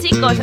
[0.00, 0.38] Chicos,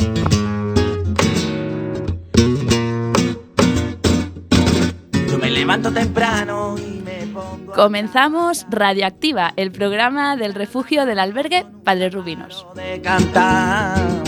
[5.28, 11.66] Yo me levanto temprano y me pongo comenzamos Radioactiva, el programa del refugio del albergue
[11.84, 12.66] Padre Rubinos.
[12.74, 14.21] de cantar.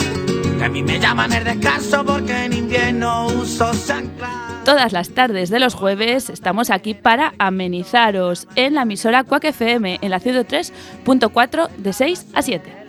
[0.64, 4.62] Que a mí me llaman el descanso porque en invierno uso chancla.
[4.64, 9.98] Todas las tardes de los jueves estamos aquí para amenizaros en la emisora Quack FM
[10.00, 12.86] en la 103.4 de 6 a 7.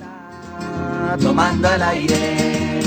[1.21, 2.81] Tomando el aire.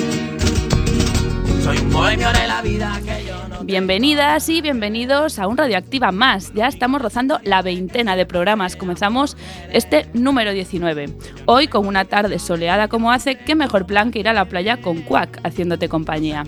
[1.62, 3.27] Soy un bohemio de la vida que
[3.64, 6.52] Bienvenidas y bienvenidos a un Radioactiva más.
[6.54, 8.76] Ya estamos rozando la veintena de programas.
[8.76, 9.36] Comenzamos
[9.72, 11.06] este número 19.
[11.46, 14.80] Hoy con una tarde soleada como hace, qué mejor plan que ir a la playa
[14.80, 16.44] con Quack haciéndote compañía.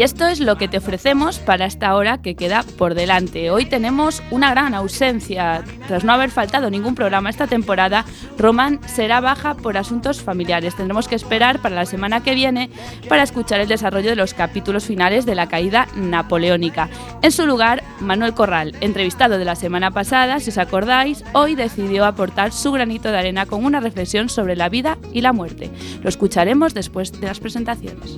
[0.00, 3.50] Y esto es lo que te ofrecemos para esta hora que queda por delante.
[3.50, 5.62] Hoy tenemos una gran ausencia.
[5.88, 8.06] Tras no haber faltado ningún programa esta temporada,
[8.38, 10.74] Román será baja por asuntos familiares.
[10.74, 12.70] Tendremos que esperar para la semana que viene
[13.10, 16.88] para escuchar el desarrollo de los capítulos finales de la caída napoleónica.
[17.20, 22.06] En su lugar, Manuel Corral, entrevistado de la semana pasada, si os acordáis, hoy decidió
[22.06, 25.70] aportar su granito de arena con una reflexión sobre la vida y la muerte.
[26.02, 28.16] Lo escucharemos después de las presentaciones.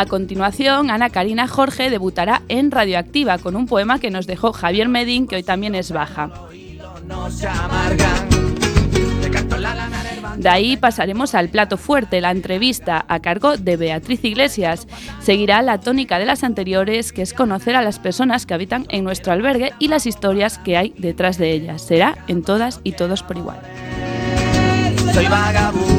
[0.00, 4.88] A continuación, Ana Karina Jorge debutará en Radioactiva con un poema que nos dejó Javier
[4.88, 6.30] Medín, que hoy también es baja.
[10.38, 14.88] De ahí pasaremos al plato fuerte, la entrevista a cargo de Beatriz Iglesias.
[15.20, 19.04] Seguirá la tónica de las anteriores, que es conocer a las personas que habitan en
[19.04, 21.82] nuestro albergue y las historias que hay detrás de ellas.
[21.82, 23.58] Será en todas y todos por igual.
[25.12, 25.89] Soy vagabundo.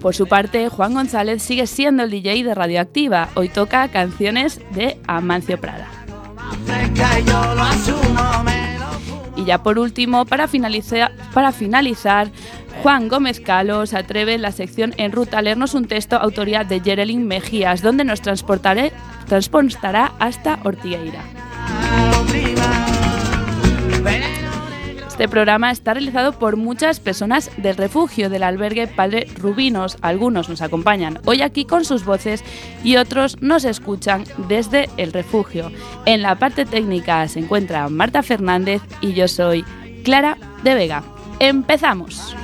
[0.00, 3.28] Por su parte, Juan González sigue siendo el DJ de Radioactiva.
[3.34, 5.88] Hoy toca canciones de Amancio Prada.
[9.36, 11.12] Y ya por último, para finalizar,
[12.82, 16.64] Juan Gómez Calo se atreve en la sección En Ruta a leernos un texto autoría
[16.64, 21.35] de Geraldine Mejías, donde nos transportará hasta Ortigueira.
[25.16, 29.96] Este programa está realizado por muchas personas del refugio del albergue Padre Rubinos.
[30.02, 32.44] Algunos nos acompañan hoy aquí con sus voces
[32.84, 35.72] y otros nos escuchan desde el refugio.
[36.04, 39.64] En la parte técnica se encuentra Marta Fernández y yo soy
[40.04, 41.02] Clara de Vega.
[41.40, 42.36] ¡Empezamos!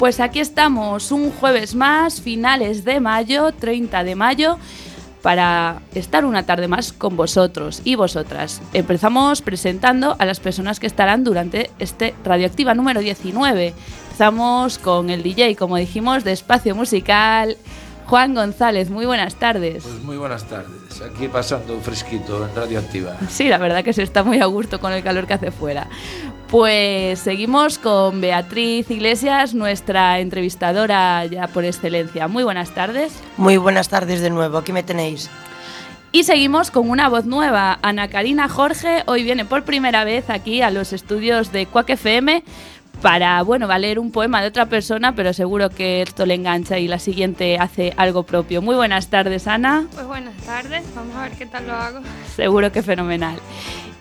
[0.00, 4.56] Pues aquí estamos, un jueves más, finales de mayo, 30 de mayo,
[5.20, 8.62] para estar una tarde más con vosotros y vosotras.
[8.72, 13.74] Empezamos presentando a las personas que estarán durante este Radioactiva número 19.
[14.04, 17.58] Empezamos con el DJ, como dijimos, de espacio musical,
[18.10, 18.90] Juan González.
[18.90, 19.84] Muy buenas tardes.
[19.84, 21.00] Pues muy buenas tardes.
[21.00, 23.16] Aquí pasando un fresquito en Radioactiva.
[23.28, 25.86] Sí, la verdad que se está muy a gusto con el calor que hace fuera.
[26.48, 32.26] Pues seguimos con Beatriz Iglesias, nuestra entrevistadora ya por excelencia.
[32.26, 33.12] Muy buenas tardes.
[33.36, 35.30] Muy buenas tardes de nuevo, aquí me tenéis.
[36.10, 37.78] Y seguimos con una voz nueva.
[37.82, 42.42] Ana Karina Jorge hoy viene por primera vez aquí a los estudios de Quack FM
[43.00, 46.34] para, bueno, va a leer un poema de otra persona, pero seguro que esto le
[46.34, 48.62] engancha y la siguiente hace algo propio.
[48.62, 49.86] Muy buenas tardes, Ana.
[49.94, 52.00] Pues buenas tardes, vamos a ver qué tal lo hago.
[52.36, 53.38] Seguro que fenomenal.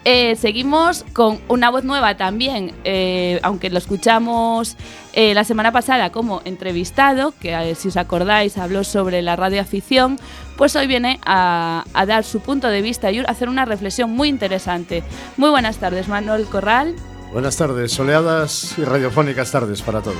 [0.05, 4.77] Eh, seguimos con una voz nueva también, eh, aunque lo escuchamos
[5.11, 10.17] eh, la semana pasada como entrevistado, que si os acordáis habló sobre la radioafición,
[10.57, 14.11] pues hoy viene a, a dar su punto de vista y a hacer una reflexión
[14.11, 15.03] muy interesante.
[15.35, 16.95] Muy buenas tardes, Manuel Corral.
[17.31, 20.17] Buenas tardes, soleadas y radiofónicas tardes para todos.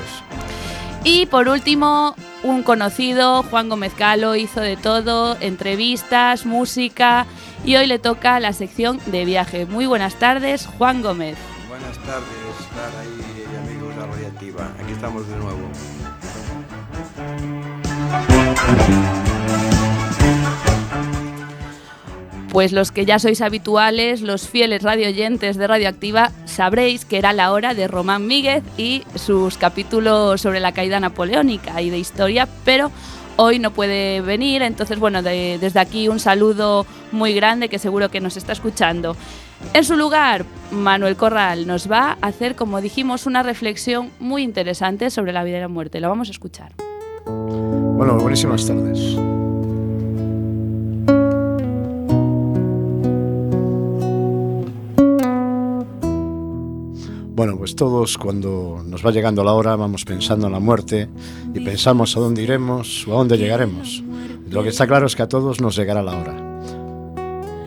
[1.03, 7.25] Y por último, un conocido, Juan Gómez Calo, hizo de todo, entrevistas, música
[7.65, 9.65] y hoy le toca la sección de viaje.
[9.65, 11.37] Muy buenas tardes, Juan Gómez.
[11.67, 12.27] Buenas tardes,
[12.73, 14.71] Clara y amigos de Radiactiva.
[14.79, 15.69] Aquí estamos de nuevo.
[22.51, 27.51] Pues los que ya sois habituales, los fieles radioyentes de Radioactiva, sabréis que era la
[27.51, 32.91] hora de Román Míguez y sus capítulos sobre la caída napoleónica y de historia, pero
[33.35, 38.09] hoy no puede venir, entonces bueno, de- desde aquí un saludo muy grande que seguro
[38.09, 39.15] que nos está escuchando.
[39.73, 45.11] En su lugar, Manuel Corral nos va a hacer, como dijimos, una reflexión muy interesante
[45.11, 45.99] sobre la vida y la muerte.
[45.99, 46.71] Lo vamos a escuchar.
[47.25, 49.15] Bueno, buenísimas tardes.
[57.39, 61.07] Bueno, pues todos cuando nos va llegando la hora vamos pensando en la muerte
[61.53, 64.03] y pensamos a dónde iremos o a dónde llegaremos.
[64.49, 66.33] Lo que está claro es que a todos nos llegará la hora.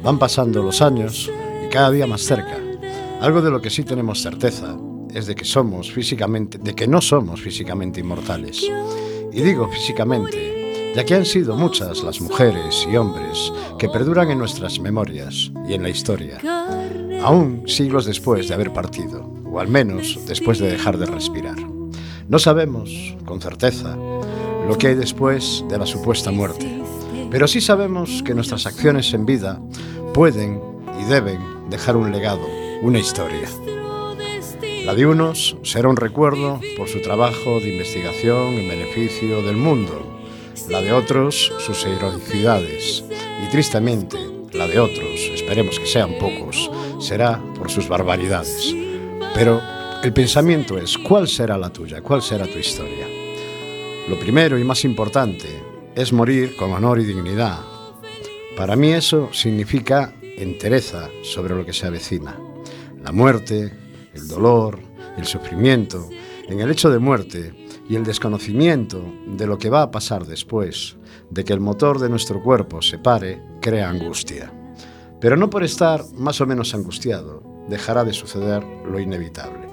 [0.03, 1.31] Van pasando los años
[1.65, 2.59] y cada día más cerca.
[3.23, 4.77] Algo de lo que sí tenemos certeza
[5.11, 8.71] es de que somos físicamente, de que no somos físicamente inmortales.
[9.33, 14.39] Y digo físicamente, ya que han sido muchas las mujeres y hombres que perduran en
[14.39, 16.41] nuestras memorias y en la historia,
[17.23, 21.57] aún siglos después de haber partido, o al menos después de dejar de respirar.
[22.29, 23.97] No sabemos, con certeza,
[24.67, 26.83] lo que hay después de la supuesta muerte,
[27.31, 29.61] pero sí sabemos que nuestras acciones en vida
[30.15, 30.61] pueden
[31.01, 32.47] y deben dejar un legado,
[32.83, 33.49] una historia.
[34.85, 40.21] La de unos será un recuerdo por su trabajo de investigación en beneficio del mundo,
[40.69, 43.05] la de otros sus heroicidades
[43.45, 44.19] y tristemente
[44.53, 46.71] la de otros, esperemos que sean pocos,
[47.01, 48.75] será por sus barbaridades.
[49.35, 49.63] Pero
[50.03, 52.03] el pensamiento es, ¿cuál será la tuya?
[52.03, 53.07] ¿Cuál será tu historia?
[54.09, 55.49] Lo primero y más importante
[55.95, 57.61] es morir con honor y dignidad.
[58.57, 62.39] Para mí eso significa entereza sobre lo que se avecina.
[63.03, 63.73] La muerte,
[64.13, 64.79] el dolor,
[65.17, 66.11] el sufrimiento,
[66.47, 67.55] en el hecho de muerte
[67.89, 70.97] y el desconocimiento de lo que va a pasar después,
[71.31, 74.53] de que el motor de nuestro cuerpo se pare, crea angustia.
[75.21, 79.67] Pero no por estar más o menos angustiado, dejará de suceder lo inevitable.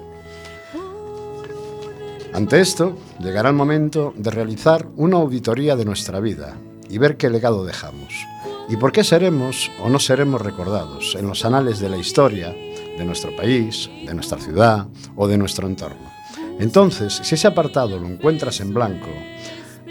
[2.33, 6.55] Ante esto, llegará el momento de realizar una auditoría de nuestra vida
[6.89, 8.13] y ver qué legado dejamos
[8.69, 13.03] y por qué seremos o no seremos recordados en los anales de la historia de
[13.03, 14.87] nuestro país, de nuestra ciudad
[15.17, 16.09] o de nuestro entorno.
[16.59, 19.09] Entonces, si ese apartado lo encuentras en blanco,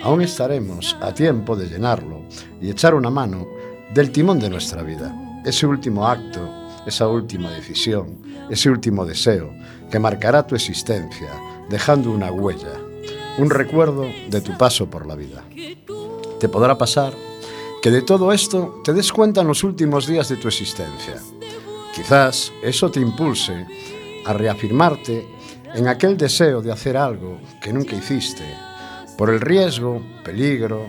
[0.02, 2.22] aún estaremos a tiempo de llenarlo
[2.62, 3.46] y echar una mano
[3.92, 5.14] del timón de nuestra vida,
[5.44, 8.18] ese último acto, esa última decisión,
[8.50, 9.52] ese último deseo
[9.90, 11.30] que marcará tu existencia,
[11.68, 12.74] dejando una huella,
[13.38, 15.44] un recuerdo de tu paso por la vida.
[16.40, 17.12] Te podrá pasar
[17.82, 21.16] que de todo esto te des cuenta en los últimos días de tu existencia.
[21.94, 23.66] Quizás eso te impulse
[24.24, 25.26] a reafirmarte
[25.74, 28.44] en aquel deseo de hacer algo que nunca hiciste,
[29.16, 30.86] por el riesgo, peligro,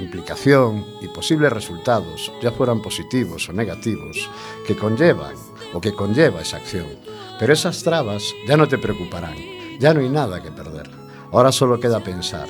[0.00, 4.28] implicación y posibles resultados, ya fueran positivos o negativos,
[4.66, 5.34] que conllevan
[5.72, 6.86] o que conlleva esa acción.
[7.38, 9.36] Pero esas trabas ya no te preocuparán,
[9.78, 10.90] ya no hay nada que perder.
[11.32, 12.48] Ahora solo queda pensar,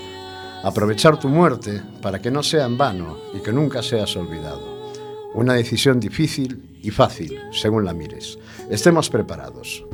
[0.62, 4.90] aprovechar tu muerte para que no sea en vano y que nunca seas olvidado.
[5.34, 8.38] Una decisión difícil y fácil, según la mires.
[8.68, 9.84] Estemos preparados.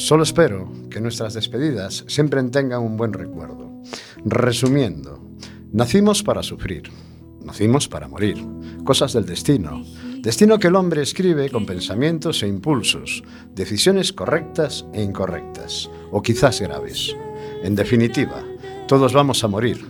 [0.00, 3.70] Solo espero que nuestras despedidas siempre tengan un buen recuerdo.
[4.24, 5.20] Resumiendo,
[5.72, 6.84] nacimos para sufrir,
[7.44, 8.42] nacimos para morir,
[8.82, 9.84] cosas del destino.
[10.22, 13.22] Destino que el hombre escribe con pensamientos e impulsos,
[13.54, 17.14] decisiones correctas e incorrectas, o quizás graves.
[17.62, 18.42] En definitiva,
[18.88, 19.84] todos vamos a morir,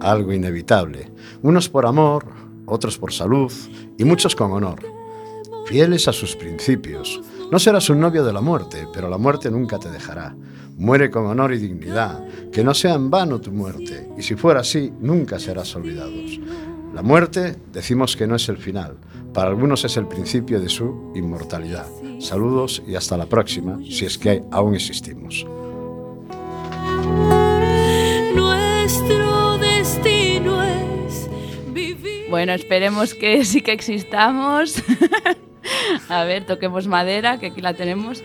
[0.00, 2.26] algo inevitable, unos por amor,
[2.66, 3.52] otros por salud
[3.96, 4.80] y muchos con honor.
[5.66, 7.20] Fieles a sus principios,
[7.52, 10.34] no serás un novio de la muerte, pero la muerte nunca te dejará.
[10.78, 14.60] Muere con honor y dignidad, que no sea en vano tu muerte, y si fuera
[14.60, 16.40] así, nunca serás olvidados.
[16.94, 18.96] La muerte decimos que no es el final,
[19.34, 21.84] para algunos es el principio de su inmortalidad.
[22.20, 25.44] Saludos y hasta la próxima, si es que aún existimos.
[28.34, 31.28] Nuestro destino es
[31.74, 32.30] vivir.
[32.30, 34.82] Bueno, esperemos que sí que existamos.
[36.08, 38.22] A ver, toquemos madera, que aquí la tenemos.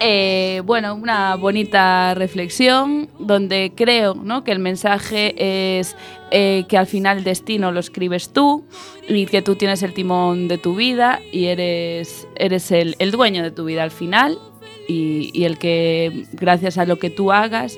[0.00, 4.44] Eh, bueno, una bonita reflexión donde creo ¿no?
[4.44, 5.96] que el mensaje es
[6.30, 8.64] eh, que al final el destino lo escribes tú
[9.08, 13.42] y que tú tienes el timón de tu vida y eres, eres el, el dueño
[13.42, 14.38] de tu vida al final
[14.86, 17.76] y, y el que gracias a lo que tú hagas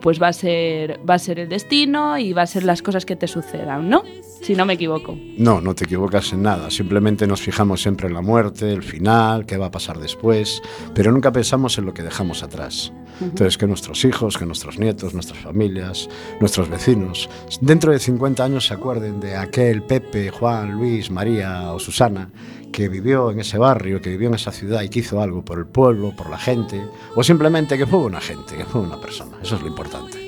[0.00, 3.06] pues va a ser va a ser el destino y va a ser las cosas
[3.06, 4.02] que te sucedan, ¿no?
[4.42, 5.18] Si no me equivoco.
[5.36, 6.70] No, no te equivocas en nada.
[6.70, 10.62] Simplemente nos fijamos siempre en la muerte, el final, qué va a pasar después,
[10.94, 12.92] pero nunca pensamos en lo que dejamos atrás.
[13.20, 16.08] Entonces, que nuestros hijos, que nuestros nietos, nuestras familias,
[16.40, 17.28] nuestros vecinos,
[17.60, 22.30] dentro de 50 años se acuerden de aquel Pepe, Juan, Luis, María o Susana
[22.70, 25.58] que vivió en ese barrio, que vivió en esa ciudad y que hizo algo por
[25.58, 26.80] el pueblo, por la gente,
[27.14, 29.38] o simplemente que fue una gente, que fue una persona.
[29.42, 30.19] Eso es lo importante.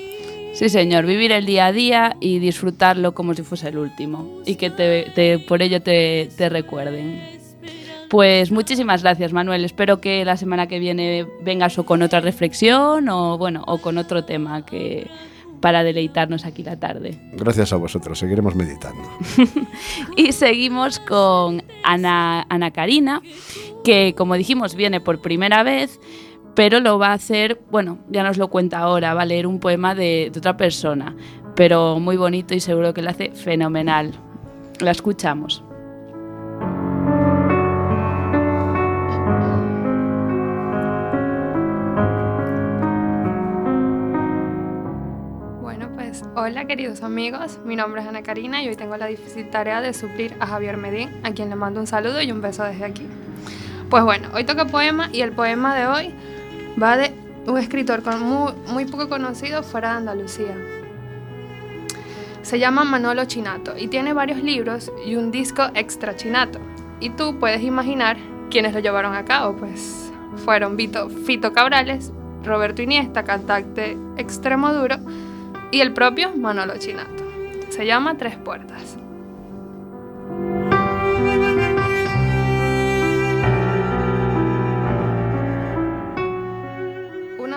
[0.52, 4.56] Sí, señor, vivir el día a día y disfrutarlo como si fuese el último y
[4.56, 7.20] que te, te- por ello te, te recuerden.
[8.10, 9.64] Pues muchísimas gracias, Manuel.
[9.64, 13.96] Espero que la semana que viene vengas o con otra reflexión o bueno, o con
[13.96, 15.06] otro tema que
[15.62, 17.18] para deleitarnos aquí la tarde.
[17.32, 19.02] Gracias a vosotros, seguiremos meditando.
[20.16, 23.22] Y seguimos con Ana, Ana Karina,
[23.84, 25.98] que como dijimos viene por primera vez,
[26.54, 29.58] pero lo va a hacer, bueno, ya nos lo cuenta ahora, va a leer un
[29.58, 31.14] poema de, otra persona,
[31.54, 34.12] pero muy bonito y seguro que lo hace fenomenal.
[34.80, 35.64] La escuchamos.
[46.12, 49.80] Pues hola queridos amigos, mi nombre es Ana Karina y hoy tengo la difícil tarea
[49.80, 52.84] de suplir a Javier Medín, a quien le mando un saludo y un beso desde
[52.84, 53.06] aquí.
[53.88, 56.14] Pues bueno, hoy toca poema y el poema de hoy
[56.82, 57.12] va de
[57.46, 58.02] un escritor
[58.68, 60.56] muy poco conocido fuera de Andalucía.
[62.42, 66.58] Se llama Manolo Chinato y tiene varios libros y un disco extra chinato.
[66.98, 68.16] Y tú puedes imaginar
[68.50, 70.12] quiénes lo llevaron a cabo, pues
[70.44, 72.12] fueron Vito, Fito Cabrales,
[72.42, 74.96] Roberto Iniesta, cantante extremo duro,
[75.70, 77.24] y el propio Manolo Chinato.
[77.70, 79.01] Se llama Tres Puertas.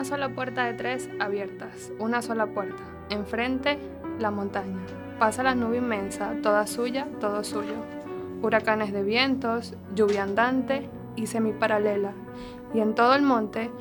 [0.06, 2.82] Sola puerta de tres abiertas, una sola puerta.
[3.10, 3.80] Enfrente,
[4.20, 4.80] la montaña.
[5.20, 7.76] Pasa la nube inmensa, toda suya, todo suyo.
[8.42, 12.14] Huracanes de vientos, lluvia andante y semiparalela.
[12.74, 13.72] Y en todo el monte,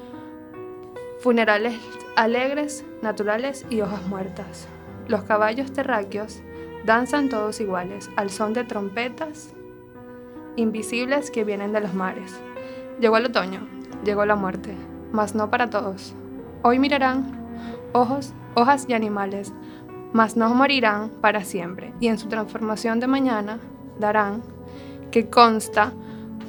[1.20, 1.78] funerales
[2.16, 4.66] alegres, naturales y hojas muertas.
[5.08, 6.42] Los caballos terráqueos
[6.84, 9.54] danzan todos iguales, al son de trompetas
[10.56, 12.40] invisibles que vienen de los mares.
[13.00, 13.66] Llegó el otoño,
[14.04, 14.76] llegó la muerte,
[15.14, 16.12] mas no para todos.
[16.62, 17.32] Hoy mirarán
[17.92, 19.52] ojos, hojas y animales,
[20.12, 23.60] mas no morirán para siempre, y en su transformación de mañana
[23.98, 24.42] darán,
[25.12, 25.92] que consta,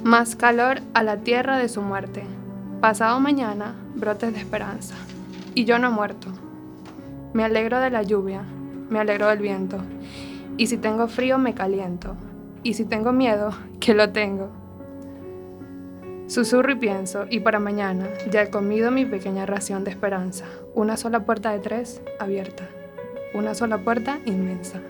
[0.02, 2.24] más calor a la tierra de su muerte.
[2.80, 4.94] Pasado mañana, brotes de esperanza.
[5.54, 6.28] Y yo no muerto.
[7.32, 8.42] Me alegro de la lluvia,
[8.90, 9.78] me alegro del viento.
[10.56, 12.16] Y si tengo frío, me caliento.
[12.62, 14.65] Y si tengo miedo, que lo tengo.
[16.28, 20.44] Susurro y pienso, y para mañana ya he comido mi pequeña ración de esperanza.
[20.74, 22.68] Una sola puerta de tres abierta.
[23.32, 24.80] Una sola puerta inmensa.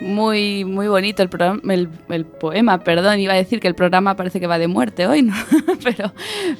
[0.00, 4.14] Muy, muy bonito el, programa, el, el poema, perdón, iba a decir que el programa
[4.14, 5.34] parece que va de muerte hoy, ¿no?
[5.82, 6.12] pero,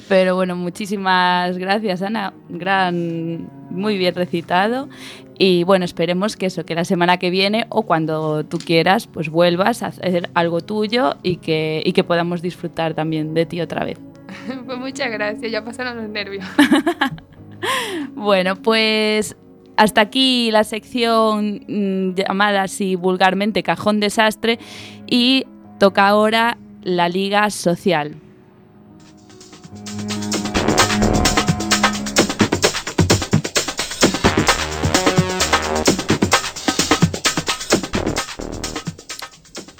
[0.09, 4.87] pero bueno, muchísimas gracias, Ana, gran, muy bien recitado.
[5.37, 9.29] Y bueno, esperemos que eso, que la semana que viene o cuando tú quieras, pues
[9.29, 13.83] vuelvas a hacer algo tuyo y que, y que podamos disfrutar también de ti otra
[13.83, 13.99] vez.
[14.65, 16.45] Pues muchas gracias, ya pasaron los nervios.
[18.15, 19.37] Bueno, pues
[19.77, 24.59] hasta aquí la sección mm, llamada así vulgarmente Cajón Desastre
[25.07, 25.45] y
[25.79, 28.15] toca ahora la Liga Social.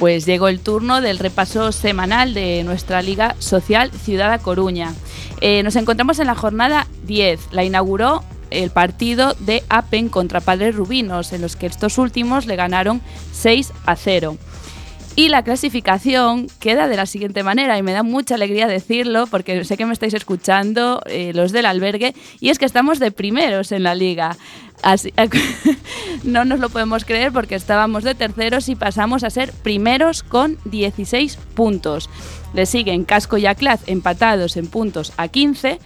[0.04, 4.94] Pues llegó el turno del repaso semanal de nuestra Liga Social Ciudad Coruña.
[5.40, 7.54] Eh, nos encontramos en la jornada 10.
[7.54, 12.58] La inauguró el partido de Apen contra Padres Rubinos, en los que estos últimos le
[12.58, 13.00] ganaron
[13.32, 14.38] 6 a 0.
[15.16, 19.64] Y la clasificación queda de la siguiente manera, y me da mucha alegría decirlo, porque
[19.64, 23.72] sé que me estáis escuchando eh, los del albergue, y es que estamos de primeros
[23.72, 24.36] en la liga.
[26.24, 30.58] No nos lo podemos creer porque estábamos de terceros y pasamos a ser primeros con
[30.66, 32.10] 16 puntos.
[32.54, 35.80] Le siguen Casco y Aclaz empatados en puntos a 15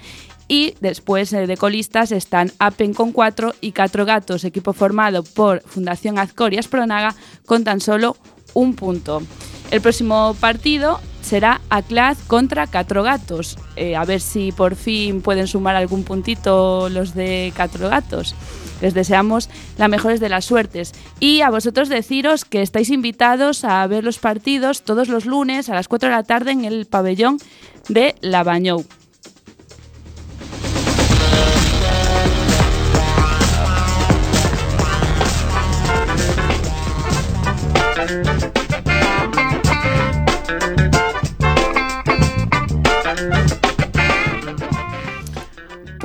[0.47, 5.61] y después eh, de colistas están Apen con 4 y Catro Gatos, equipo formado por
[5.61, 8.15] Fundación Azcor y Aspronaga, con tan solo
[8.53, 9.21] un punto.
[9.71, 13.57] El próximo partido será Aclaz contra Catro Gatos.
[13.75, 18.33] Eh, a ver si por fin pueden sumar algún puntito los de Catro Gatos.
[18.81, 20.93] Les deseamos las mejores de las suertes.
[21.19, 25.75] Y a vosotros deciros que estáis invitados a ver los partidos todos los lunes a
[25.75, 27.39] las 4 de la tarde en el pabellón
[27.89, 28.85] de La Bañou.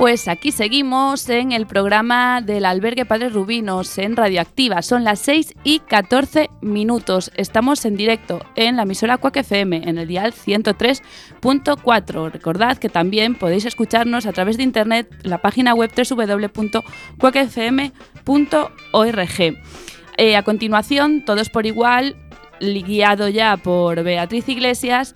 [0.03, 4.81] Pues aquí seguimos en el programa del albergue Padres Rubinos en Radioactiva.
[4.81, 7.31] Son las 6 y 14 minutos.
[7.37, 12.31] Estamos en directo en la emisora Cuac FM en el dial 103.4.
[12.33, 16.83] Recordad que también podéis escucharnos a través de internet la página web www.cuacfm.org.
[20.17, 22.17] Eh, a continuación, todos por igual,
[22.59, 25.15] guiado ya por Beatriz Iglesias,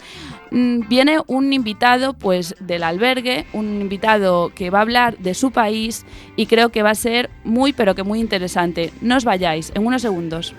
[0.51, 6.05] viene un invitado pues del albergue, un invitado que va a hablar de su país
[6.35, 8.91] y creo que va a ser muy pero que muy interesante.
[9.01, 10.53] No os vayáis, en unos segundos.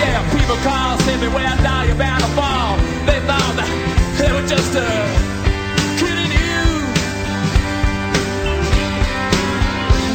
[0.00, 2.76] Yeah, people call, say beware, now you're bound to fall.
[3.04, 3.68] They thought that
[4.18, 5.19] they were just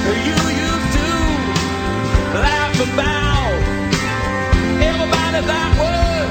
[0.05, 1.09] You used to
[2.45, 3.57] laugh about
[4.89, 6.29] everybody that was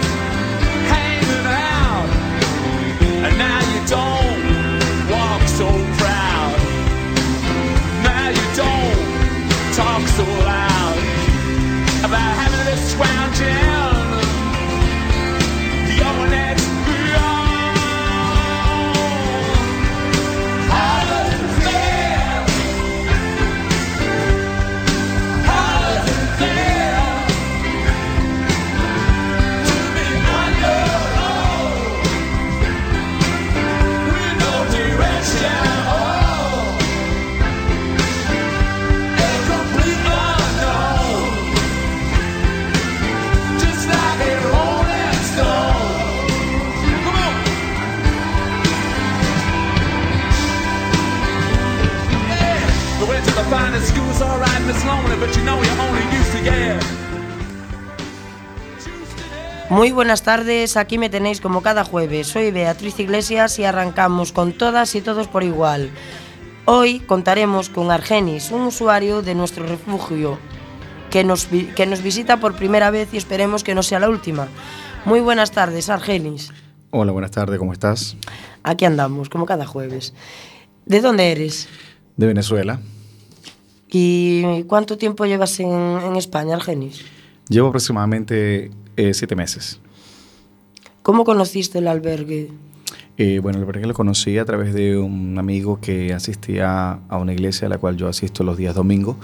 [0.93, 2.09] hanging out.
[3.27, 3.54] And now
[59.95, 62.27] buenas tardes, aquí me tenéis como cada jueves.
[62.27, 65.91] Soy Beatriz Iglesias y arrancamos con todas y todos por igual.
[66.65, 70.39] Hoy contaremos con Argenis, un usuario de nuestro refugio,
[71.11, 74.49] que nos, que nos visita por primera vez y esperemos que no sea la última.
[75.05, 76.51] Muy buenas tardes, Argenis.
[76.91, 78.17] Hola, buenas tardes, ¿cómo estás?
[78.65, 80.13] Aquí andamos, como cada jueves.
[80.87, 81.69] ¿De dónde eres?
[82.17, 82.81] De Venezuela.
[83.89, 87.05] ¿Y cuánto tiempo llevas en, en España, Argenis?
[87.49, 89.81] Llevo aproximadamente eh, siete meses.
[91.05, 92.49] ¿Cómo conociste el albergue?
[93.19, 97.35] Eh, bueno, el albergue lo conocí a través de un amigo que asistía a una
[97.35, 99.17] iglesia a la cual yo asisto los días domingos,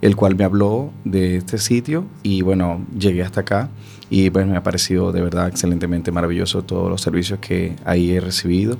[0.00, 3.68] el cual me habló de este sitio y bueno, llegué hasta acá
[4.08, 8.20] y pues me ha parecido de verdad excelentemente maravilloso todos los servicios que ahí he
[8.20, 8.78] recibido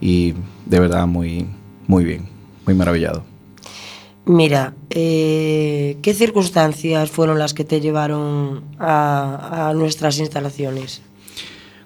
[0.00, 0.32] y
[0.64, 1.46] de verdad muy,
[1.88, 2.26] muy bien,
[2.64, 3.22] muy maravillado.
[4.24, 11.02] Mira, eh, ¿qué circunstancias fueron las que te llevaron a, a nuestras instalaciones?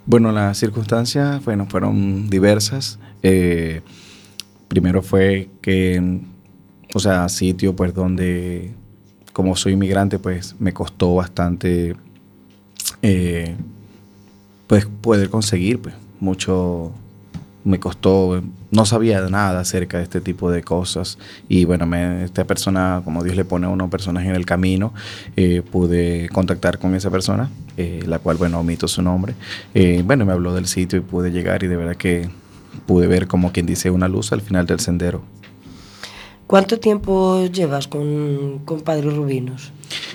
[0.05, 2.99] Bueno, las circunstancias bueno, fueron diversas.
[3.23, 3.83] Eh,
[4.69, 6.21] primero fue que,
[6.95, 8.73] o sea, sitio pues donde,
[9.33, 11.95] como soy inmigrante, pues me costó bastante
[13.03, 13.55] eh,
[14.67, 16.93] pues poder conseguir pues, mucho
[17.65, 21.19] me costó no sabía nada acerca de este tipo de cosas.
[21.49, 24.93] Y bueno me, esta persona como Dios le pone a uno personas en el camino
[25.37, 29.35] eh, pude contactar con esa persona eh, la cual bueno omito su nombre.
[29.75, 32.29] Eh, bueno me habló del sitio y pude llegar y de verdad que
[32.87, 35.23] pude ver como quien dice una luz al final del sendero.
[36.47, 39.73] ¿Cuánto tiempo llevas con, con Padre Rubinos?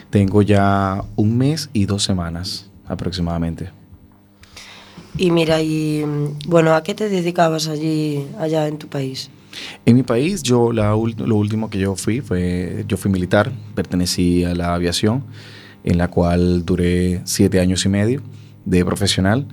[0.09, 3.69] tengo ya un mes y dos semanas aproximadamente
[5.17, 6.05] Y mira, y
[6.47, 9.29] bueno, ¿a qué te dedicabas allí, allá en tu país?
[9.85, 14.43] En mi país, yo la lo último que yo fui fue, yo fui militar, pertenecí
[14.43, 15.23] a la aviación,
[15.83, 18.21] en la cual duré siete años y medio
[18.65, 19.47] de profesional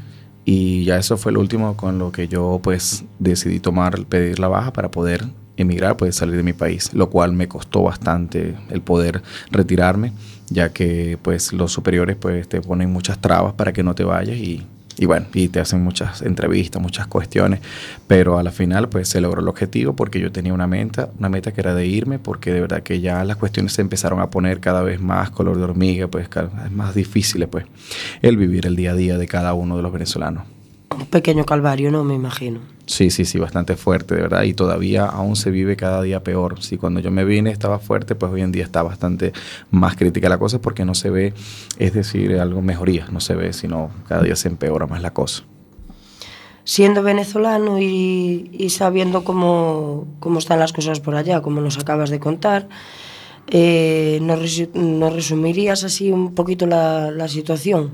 [0.44, 4.48] y ya eso fue lo último con lo que yo pues decidí tomar, pedir la
[4.48, 5.24] baja para poder
[5.56, 10.12] emigrar, pues salir de mi país, lo cual me costó bastante el poder retirarme,
[10.50, 14.36] ya que pues los superiores pues te ponen muchas trabas para que no te vayas
[14.36, 14.66] y
[14.98, 17.60] y bueno, y te hacen muchas entrevistas, muchas cuestiones,
[18.06, 21.28] pero a la final pues se logró el objetivo porque yo tenía una meta, una
[21.28, 24.30] meta que era de irme, porque de verdad que ya las cuestiones se empezaron a
[24.30, 27.64] poner cada vez más color de hormiga, pues vez más difíciles pues
[28.22, 30.44] el vivir el día a día de cada uno de los venezolanos.
[30.90, 32.04] Un pequeño calvario, ¿no?
[32.04, 32.60] Me imagino.
[32.86, 36.62] Sí, sí, sí, bastante fuerte, de verdad, y todavía aún se vive cada día peor.
[36.62, 39.32] Si cuando yo me vine estaba fuerte, pues hoy en día está bastante
[39.70, 41.32] más crítica la cosa porque no se ve,
[41.78, 45.44] es decir, algo mejoría, no se ve, sino cada día se empeora más la cosa.
[46.64, 52.10] Siendo venezolano y, y sabiendo cómo, cómo están las cosas por allá, como nos acabas
[52.10, 52.68] de contar,
[53.48, 57.90] Eh, ¿nos, resu- nos resumirías así un poquito la, la situación?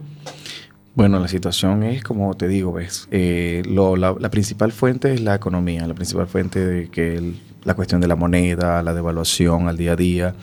[0.95, 5.21] Bueno, la situación es como te digo, ves, eh, lo- la, la principal fuente es
[5.21, 9.77] la economía, la principal fuente de que la cuestión de la moneda, la devaluación al
[9.77, 10.35] día a día,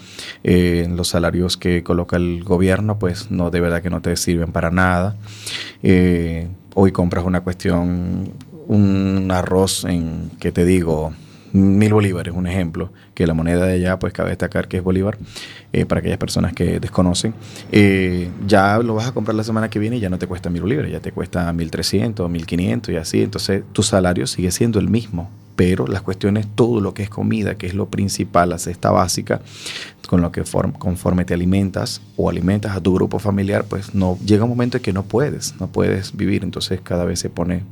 [0.43, 4.51] eh, los salarios que coloca el gobierno, pues no de verdad que no te sirven
[4.51, 5.15] para nada.
[5.83, 8.31] Eh, hoy compras una cuestión,
[8.67, 11.11] un arroz en, que te digo,
[11.53, 15.17] mil bolívares, un ejemplo, que la moneda de allá, pues cabe destacar que es bolívar,
[15.73, 17.33] eh, para aquellas personas que desconocen,
[17.71, 20.49] eh, ya lo vas a comprar la semana que viene y ya no te cuesta
[20.49, 24.51] mil bolívares, ya te cuesta mil trescientos, mil quinientos y así, entonces tu salario sigue
[24.51, 28.49] siendo el mismo, pero las cuestiones, todo lo que es comida, que es lo principal,
[28.49, 29.41] la cesta básica,
[30.07, 34.17] con lo que form- conforme te alimentas o alimentas a tu grupo familiar, pues no
[34.25, 37.63] llega un momento en que no puedes, no puedes vivir, entonces cada vez se pone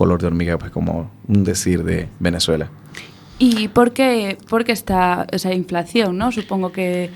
[0.00, 2.70] color de hormiga, pues como un decir de Venezuela.
[3.38, 6.32] ¿Y por qué, por qué está esa inflación, no?
[6.32, 7.10] Supongo que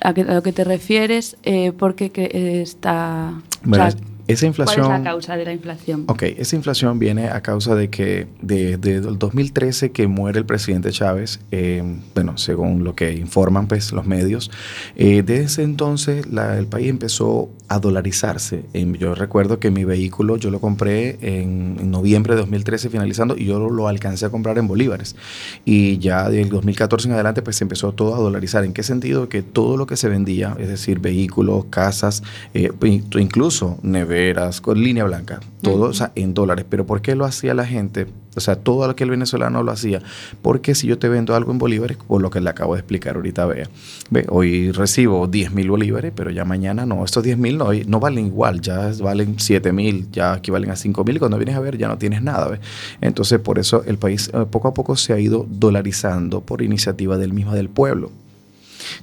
[0.00, 3.32] a, que- a lo que te refieres, eh, ¿por qué que, está...
[3.34, 4.86] o Bueno, sea, esa inflación...
[4.86, 6.04] ¿Cuál es la causa de la inflación?
[6.08, 10.90] Ok, esa inflación viene a causa de que desde el 2013 que muere el presidente
[10.90, 11.82] Chávez, eh,
[12.14, 14.50] bueno, según lo que informan pues, los medios,
[14.96, 18.64] eh, desde ese entonces la- el país empezó a dolarizarse.
[18.72, 23.36] Em, yo recuerdo que mi vehículo yo lo compré en, en noviembre de 2013 finalizando
[23.36, 25.14] y yo lo, lo alcancé a comprar en bolívares.
[25.64, 28.64] Y ya del 2014 en adelante pues se empezó todo a dolarizar.
[28.64, 29.28] ¿En qué sentido?
[29.28, 32.22] Que todo lo que se vendía, es decir, vehículos, casas,
[32.54, 32.70] eh,
[33.18, 34.19] incluso neveras,
[34.60, 36.64] con línea blanca, todo o sea, en dólares.
[36.68, 38.06] Pero ¿por qué lo hacía la gente?
[38.36, 40.00] O sea, todo lo que el venezolano lo hacía.
[40.42, 43.16] Porque si yo te vendo algo en bolívares, por lo que le acabo de explicar
[43.16, 43.68] ahorita, vea.
[44.10, 47.04] Ve, hoy recibo 10 mil bolívares, pero ya mañana no.
[47.04, 51.02] Estos 10 mil no, no valen igual, ya valen 7 mil, ya equivalen a 5
[51.04, 51.16] mil.
[51.16, 52.46] Y cuando vienes a ver, ya no tienes nada.
[52.48, 52.60] ¿ve?
[53.00, 57.16] Entonces, por eso el país eh, poco a poco se ha ido dolarizando por iniciativa
[57.18, 58.10] del mismo del pueblo.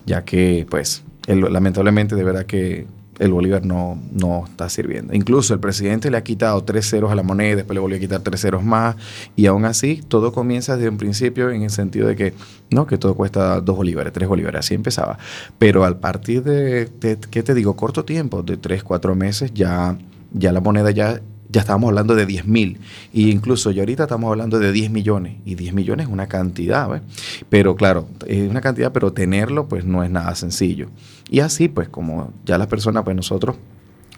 [0.06, 2.86] Ya que, pues, el- lamentablemente, de verdad que
[3.20, 5.14] el bolívar no, no está sirviendo.
[5.14, 8.00] Incluso el presidente le ha quitado tres ceros a la moneda, después le volvió a
[8.00, 8.96] quitar tres ceros más,
[9.36, 12.34] y aún así todo comienza desde un principio en el sentido de que,
[12.70, 15.18] no, que todo cuesta dos bolívares, tres bolívares, así empezaba.
[15.58, 17.76] Pero al partir de, de, ¿qué te digo?
[17.76, 19.98] Corto tiempo, de tres, cuatro meses, ya,
[20.34, 22.80] ya la moneda ya ya estábamos hablando de 10 mil.
[23.14, 25.38] E incluso ya ahorita estamos hablando de 10 millones.
[25.46, 27.02] Y 10 millones es una cantidad, ¿ves?
[27.50, 30.88] Pero claro, es una cantidad, pero tenerlo pues no es nada sencillo.
[31.30, 33.56] Y así pues como ya las personas, pues nosotros,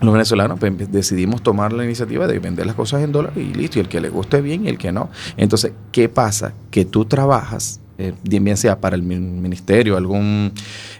[0.01, 3.79] los venezolanos, pues decidimos tomar la iniciativa de vender las cosas en dólares y listo.
[3.79, 5.09] Y el que le guste bien y el que no.
[5.37, 6.53] Entonces, ¿qué pasa?
[6.71, 10.53] Que tú trabajas eh, bien sea para el ministerio, alguna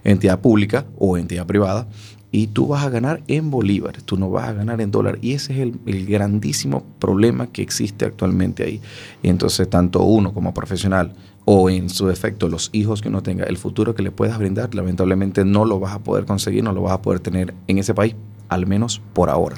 [0.04, 1.88] entidad pública o entidad privada,
[2.32, 5.18] y tú vas a ganar en bolívares, tú no vas a ganar en dólar.
[5.22, 8.82] Y ese es el, grandísimo problema que existe actualmente ahí.
[9.24, 11.13] Y entonces, tanto uno como profesional
[11.46, 14.76] o en su defecto los hijos que uno tenga, el futuro que le puedas brindar,
[14.76, 17.96] lamentablemente no lo vas a poder conseguir, no lo vas a poder tener en ese
[17.96, 18.15] país,
[18.50, 19.56] al menos por ahora.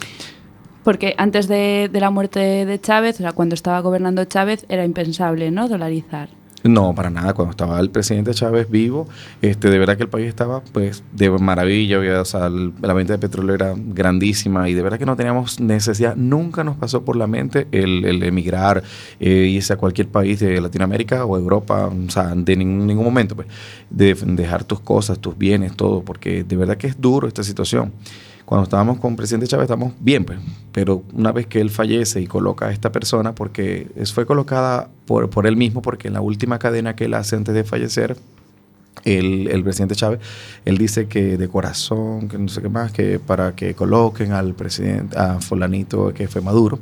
[0.84, 4.86] Porque antes de, de la muerte de Chávez, o sea, cuando estaba gobernando Chávez, era
[4.86, 5.68] impensable, ¿no?
[5.68, 6.30] Dolarizar.
[6.64, 7.34] No, para nada.
[7.34, 9.08] Cuando estaba el presidente Chávez vivo,
[9.42, 11.98] este, de verdad que el país estaba pues de maravilla.
[11.98, 15.60] Había, o sea, la venta de petróleo era grandísima y de verdad que no teníamos
[15.60, 16.16] necesidad.
[16.16, 18.84] Nunca nos pasó por la mente el, emigrar,
[19.20, 23.36] eh, irse a cualquier país de Latinoamérica o Europa, o sea, de ningún, ningún momento,
[23.36, 23.48] pues,
[23.90, 27.92] de dejar tus cosas, tus bienes, todo, porque de verdad que es duro esta situación
[28.52, 30.38] cuando estábamos con presidente Chávez estamos bien, pues,
[30.74, 35.30] pero una vez que él fallece y coloca a esta persona, porque fue colocada por,
[35.30, 38.18] por él mismo, porque en la última cadena que él hace antes de fallecer,
[39.06, 40.20] el, el presidente Chávez,
[40.66, 44.54] él dice que de corazón, que no sé qué más, que para que coloquen al
[44.54, 46.78] presidente, a fulanito que fue Maduro,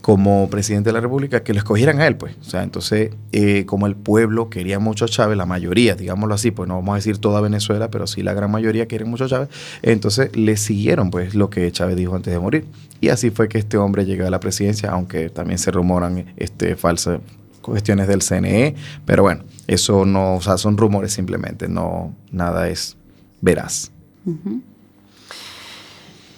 [0.00, 2.36] como presidente de la República, que lo escogieran a él, pues.
[2.40, 6.50] O sea, entonces, eh, como el pueblo quería mucho a Chávez, la mayoría, digámoslo así,
[6.50, 9.28] pues no vamos a decir toda Venezuela, pero sí la gran mayoría quieren mucho a
[9.28, 9.48] Chávez,
[9.82, 12.66] entonces le siguieron, pues, lo que Chávez dijo antes de morir.
[13.00, 16.76] Y así fue que este hombre llegó a la presidencia, aunque también se rumoran este,
[16.76, 17.20] falsas
[17.60, 22.96] cuestiones del CNE, pero bueno, eso no, o sea, son rumores simplemente, no, nada es
[23.40, 23.90] veraz.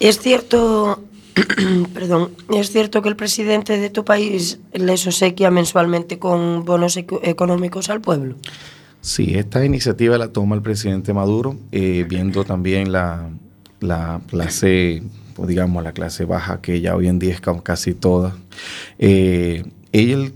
[0.01, 1.03] Es cierto,
[1.95, 7.21] perdón, es cierto que el presidente de tu país les obsequia mensualmente con bonos eco-
[7.23, 8.37] económicos al pueblo.
[9.01, 13.29] Sí, esta iniciativa la toma el presidente Maduro, eh, viendo también la,
[13.81, 15.03] la clase,
[15.47, 18.37] digamos, la clase baja, que ya hoy en día es ca- casi toda.
[18.99, 20.33] Eh, él,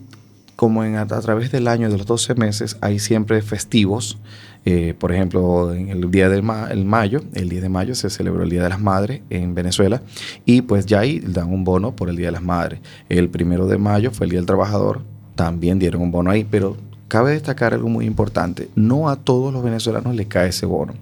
[0.57, 4.19] como en, a través del año, de los 12 meses, hay siempre festivos.
[4.65, 8.11] Eh, por ejemplo, en el día del ma- el mayo, el 10 de mayo se
[8.11, 10.03] celebró el Día de las Madres en Venezuela
[10.45, 12.79] y pues ya ahí dan un bono por el Día de las Madres.
[13.09, 15.03] El primero de mayo fue el Día del Trabajador,
[15.35, 16.77] también dieron un bono ahí, pero
[17.09, 18.69] cabe destacar algo muy importante.
[18.77, 20.95] No a todos los venezolanos les cae ese bono.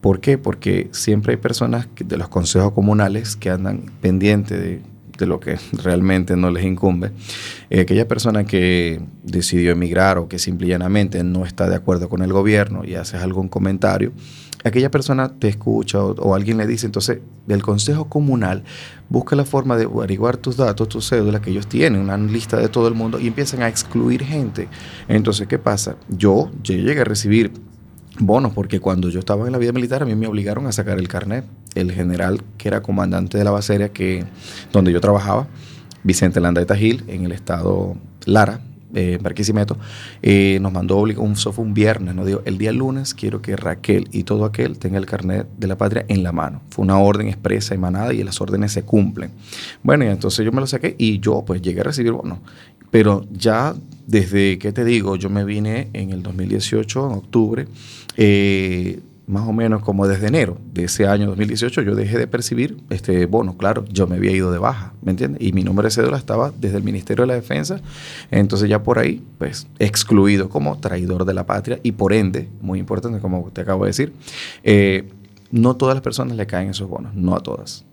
[0.00, 0.38] ¿Por qué?
[0.38, 4.80] Porque siempre hay personas de los consejos comunales que andan pendientes de,
[5.20, 7.12] de lo que realmente no les incumbe.
[7.70, 12.08] Eh, aquella persona que decidió emigrar o que simple y llanamente no está de acuerdo
[12.08, 14.12] con el gobierno y haces algún comentario,
[14.64, 18.64] aquella persona te escucha o, o alguien le dice, entonces, del consejo comunal,
[19.08, 22.68] busca la forma de averiguar tus datos, tus cédulas, que ellos tienen una lista de
[22.68, 24.68] todo el mundo y empiezan a excluir gente.
[25.06, 25.96] Entonces, ¿qué pasa?
[26.08, 27.52] Yo, yo llegué a recibir
[28.18, 30.98] bonos porque cuando yo estaba en la vida militar a mí me obligaron a sacar
[30.98, 31.44] el carnet.
[31.74, 34.24] El general que era comandante de la base que,
[34.72, 35.46] donde yo trabajaba,
[36.02, 38.60] Vicente Landeta Gil, en el estado Lara,
[38.92, 39.78] eh, Barquisimeto,
[40.20, 43.54] eh, nos mandó un, eso fue un viernes, nos dijo, el día lunes quiero que
[43.54, 46.60] Raquel y todo aquel tenga el carnet de la patria en la mano.
[46.70, 49.30] Fue una orden expresa, emanada, y las órdenes se cumplen.
[49.84, 52.38] Bueno, y entonces yo me lo saqué y yo pues llegué a recibir bonos.
[52.90, 53.76] Pero ya
[54.08, 55.14] desde, ¿qué te digo?
[55.14, 57.68] Yo me vine en el 2018, en octubre,
[58.16, 58.98] eh,
[59.30, 63.26] más o menos como desde enero de ese año 2018, yo dejé de percibir este
[63.26, 63.56] bono.
[63.56, 65.40] Claro, yo me había ido de baja, ¿me entiendes?
[65.40, 67.80] Y mi número de cédula estaba desde el Ministerio de la Defensa,
[68.30, 72.80] entonces ya por ahí, pues, excluido como traidor de la patria y por ende, muy
[72.80, 74.12] importante, como te acabo de decir,
[74.64, 75.08] eh,
[75.52, 77.84] no todas las personas le caen esos bonos, no a todas.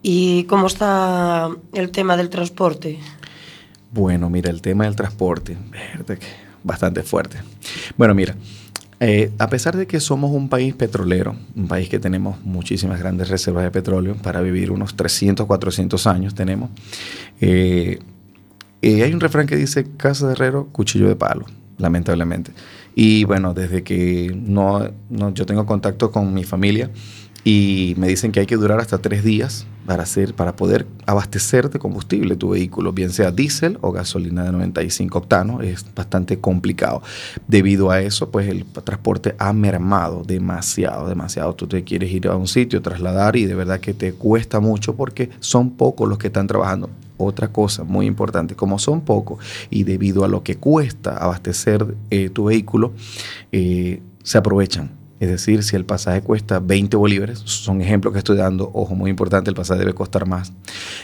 [0.00, 3.00] ¿Y cómo está el tema del transporte?
[3.90, 5.56] Bueno, mira, el tema del transporte,
[6.62, 7.38] bastante fuerte.
[7.96, 8.36] Bueno, mira,
[9.00, 13.28] eh, a pesar de que somos un país petrolero, un país que tenemos muchísimas grandes
[13.28, 16.70] reservas de petróleo, para vivir unos 300, 400 años tenemos,
[17.40, 17.98] eh,
[18.82, 21.46] eh, hay un refrán que dice, casa de herrero, cuchillo de palo,
[21.78, 22.52] lamentablemente.
[22.94, 26.90] Y bueno, desde que no, no- yo tengo contacto con mi familia
[27.50, 31.70] y me dicen que hay que durar hasta tres días para, hacer, para poder abastecer
[31.70, 37.00] de combustible tu vehículo, bien sea diésel o gasolina de 95 octanos, es bastante complicado.
[37.46, 41.54] Debido a eso, pues el transporte ha mermado demasiado, demasiado.
[41.54, 44.94] Tú te quieres ir a un sitio, trasladar y de verdad que te cuesta mucho
[44.94, 46.90] porque son pocos los que están trabajando.
[47.16, 52.28] Otra cosa muy importante, como son pocos y debido a lo que cuesta abastecer eh,
[52.28, 52.92] tu vehículo,
[53.52, 54.97] eh, se aprovechan.
[55.20, 59.10] Es decir, si el pasaje cuesta 20 bolívares, son ejemplos que estoy dando, ojo, muy
[59.10, 60.52] importante, el pasaje debe costar más.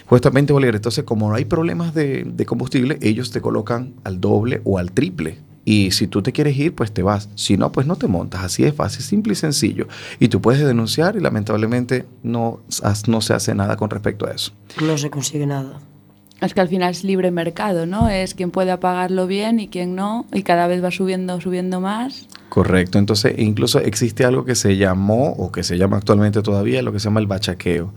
[0.07, 4.21] Cuesta 20 bolívares, entonces como no hay problemas de, de combustible, ellos te colocan al
[4.21, 5.39] doble o al triple.
[5.65, 7.31] Y si tú te quieres ir, pues te vas.
[7.37, 8.45] Si no, pues no te montas.
[8.45, 9.89] Así es fácil, simple y sencillo.
[10.21, 12.61] Y tú puedes denunciar y lamentablemente no,
[13.07, 14.53] no se hace nada con respecto a eso.
[14.83, 15.81] No se consigue nada.
[16.41, 18.09] Es que al final es libre mercado, ¿no?
[18.11, 22.29] Es quien puede pagarlo bien y quien no, y cada vez va subiendo, subiendo más.
[22.55, 26.93] Correcto, entonces incluso existe algo que se llamó o que se llama actualmente todavía lo
[26.93, 27.93] que se llama el bachaqueo.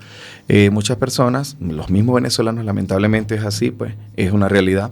[0.49, 4.91] Eh, muchas personas, los mismos venezolanos, lamentablemente es así, pues es una realidad.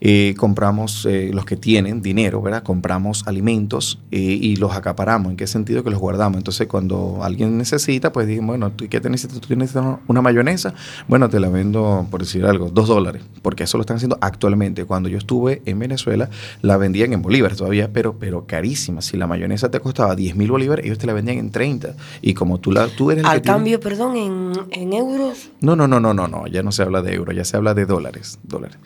[0.00, 2.62] Eh, compramos, eh, los que tienen dinero, ¿verdad?
[2.62, 5.30] Compramos alimentos y los acaparamos.
[5.30, 5.84] ¿En qué sentido?
[5.84, 6.38] Que los guardamos.
[6.38, 9.40] Entonces cuando alguien necesita, pues dicen, bueno, ¿tú qué te necesitas?
[9.40, 10.74] ¿Tú necesitas una mayonesa?
[11.06, 14.84] Bueno, te la vendo, por decir algo, dos dólares, porque eso lo están haciendo actualmente.
[14.84, 16.28] Cuando yo estuve en Venezuela,
[16.62, 19.02] la vendían en bolívares todavía, pero, pero carísima.
[19.04, 21.94] Si la mayonesa te costaba 10 mil bolívares, ellos te la vendían en 30.
[22.22, 25.50] Y como tú, la, tú eres el Al que tiene- cambio, perdón, en, en euros.
[25.60, 27.74] no, no, no, no, no, no, ya no se habla de euros, ya se habla
[27.74, 28.78] de dólares, dólares,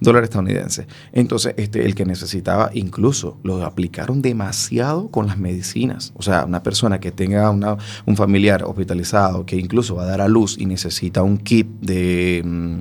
[0.00, 0.86] dólares estadounidenses.
[1.12, 6.12] Entonces, este, el que necesitaba, incluso lo aplicaron demasiado con las medicinas.
[6.16, 10.20] O sea, una persona que tenga una- un familiar hospitalizado, que incluso va a dar
[10.20, 12.76] a luz y necesita un kit de mm,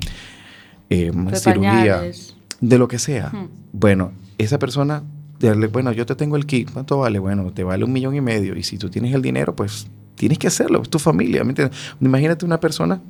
[0.90, 2.36] eh, De cirugía, pañales.
[2.60, 3.30] de lo que sea.
[3.30, 3.48] Hmm.
[3.72, 5.04] Bueno, esa persona,
[5.72, 7.20] bueno, yo te tengo el kit, ¿cuánto vale?
[7.20, 8.56] Bueno, te vale un millón y medio.
[8.56, 11.44] Y si tú tienes el dinero, pues tienes que hacerlo, es tu familia.
[11.44, 11.78] ¿me entiendes?
[12.00, 13.02] Imagínate una persona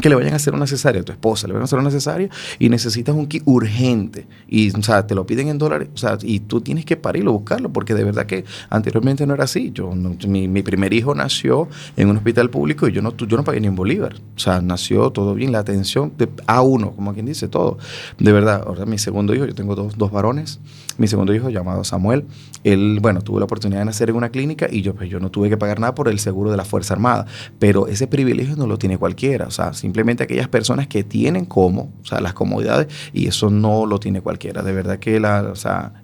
[0.00, 1.90] que le vayan a hacer una cesárea a tu esposa, le van a hacer una
[1.90, 2.28] cesárea
[2.58, 6.18] y necesitas un kit urgente y o sea, te lo piden en dólares, o sea,
[6.22, 9.70] y tú tienes que parirlo, buscarlo, porque de verdad que anteriormente no era así.
[9.72, 13.44] Yo, mi, mi primer hijo nació en un hospital público y yo no, yo no
[13.44, 14.16] pagué ni en bolívar.
[14.36, 17.78] O sea, nació todo bien, la atención de A1, como quien dice, todo.
[18.18, 20.60] De verdad, ahora mi segundo hijo, yo tengo dos, dos varones,
[20.98, 22.24] mi segundo hijo llamado Samuel,
[22.62, 25.30] él, bueno, tuvo la oportunidad de nacer en una clínica y yo, pues, yo no
[25.30, 27.26] tuve que pagar nada por el seguro de la Fuerza Armada,
[27.58, 31.92] pero ese privilegio no lo tiene cualquiera, o sea, simplemente aquellas personas que tienen como,
[32.02, 34.62] o sea, las comodidades y eso no lo tiene cualquiera.
[34.62, 35.52] De verdad que la,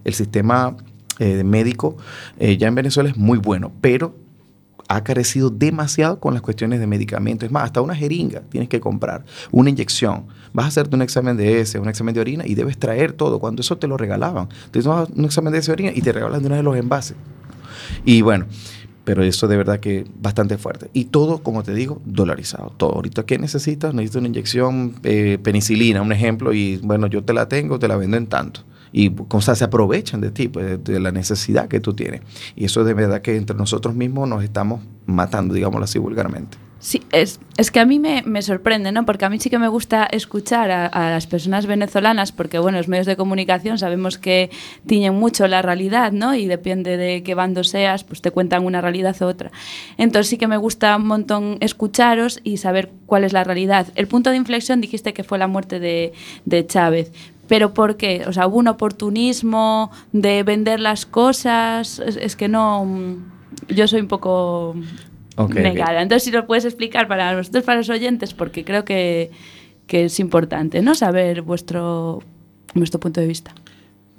[0.05, 0.77] el sistema
[1.19, 1.97] eh, médico
[2.39, 4.15] eh, ya en Venezuela es muy bueno, pero
[4.87, 7.47] ha carecido demasiado con las cuestiones de medicamentos.
[7.47, 10.27] Es más, hasta una jeringa tienes que comprar, una inyección.
[10.53, 13.39] Vas a hacerte un examen de ese, un examen de orina y debes traer todo.
[13.39, 14.51] Cuando eso te lo regalaban.
[14.73, 17.17] Te un examen de ese orina y te regalan de una de los envases.
[18.05, 18.45] Y bueno,
[19.05, 20.91] pero eso de verdad que bastante fuerte.
[20.93, 22.73] Y todo, como te digo, dolarizado.
[22.77, 22.95] Todo.
[22.95, 23.95] Ahorita, ¿qué necesitas?
[23.95, 27.97] Necesitas una inyección eh, penicilina, un ejemplo, y bueno, yo te la tengo, te la
[27.97, 28.63] vendo en tanto.
[28.93, 32.23] y o se aprovechan de ti, pues, de la necesidad que tú tienes.
[32.57, 36.59] Y eso de verdad que entre nosotros mismos nos estamos matando, digámoslo así vulgarmente.
[36.83, 39.05] Sí, es, es que a mí me, me sorprende, ¿no?
[39.05, 42.89] Porque a mí sí que me gusta escuchar a, las personas venezolanas, porque, bueno, los
[42.89, 44.51] medios de comunicación sabemos que
[44.87, 46.35] tiñen mucho la realidad, ¿no?
[46.35, 49.51] Y depende de qué bando seas, pues te cuentan una realidad u otra.
[49.99, 53.89] Entonces sí que me gusta un montón escucharos y saber cuál es la realidad.
[53.95, 56.15] El punto de inflexión dijiste que fue la muerte de,
[56.47, 57.13] de Chávez.
[57.47, 58.25] ¿Pero por qué?
[58.27, 61.99] O sea, ¿hubo un oportunismo de vender las cosas?
[61.99, 62.87] Es, que no...
[63.69, 64.77] Yo soy un poco
[65.41, 65.57] Ok, ok.
[65.57, 66.03] negada.
[66.03, 69.31] Entonces, si lo puedes explicar para nosotros, para los oyentes, porque creo que,
[69.87, 70.95] que es importante, ¿no?
[70.95, 72.23] Saber vuestro,
[72.75, 73.55] vuestro punto de vista.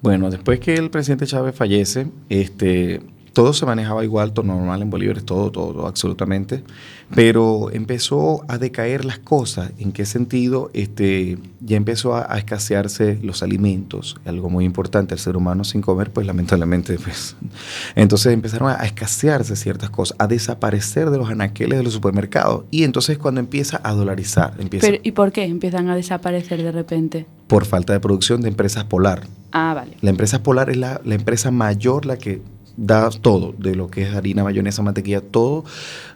[0.01, 3.01] Bueno, después que el presidente Chávez fallece, este,
[3.33, 6.63] todo se manejaba igual, todo normal en Bolívar, todo, todo, todo, absolutamente.
[7.13, 9.71] Pero empezó a decaer las cosas.
[9.77, 10.69] ¿En qué sentido?
[10.73, 15.13] Este, ya empezó a, a escasearse los alimentos, algo muy importante.
[15.13, 17.35] El ser humano sin comer, pues lamentablemente, pues.
[17.95, 22.65] Entonces empezaron a, a escasearse ciertas cosas, a desaparecer de los anaqueles de los supermercados.
[22.71, 26.71] Y entonces cuando empieza a dolarizar, empieza Pero, ¿Y por qué empiezan a desaparecer de
[26.71, 27.25] repente?
[27.51, 29.23] por falta de producción de empresas Polar.
[29.51, 29.97] Ah, vale.
[29.99, 32.41] La empresa Polar es la, la empresa mayor, la que
[32.77, 35.63] da todo, de lo que es harina, mayonesa, mantequilla, todo,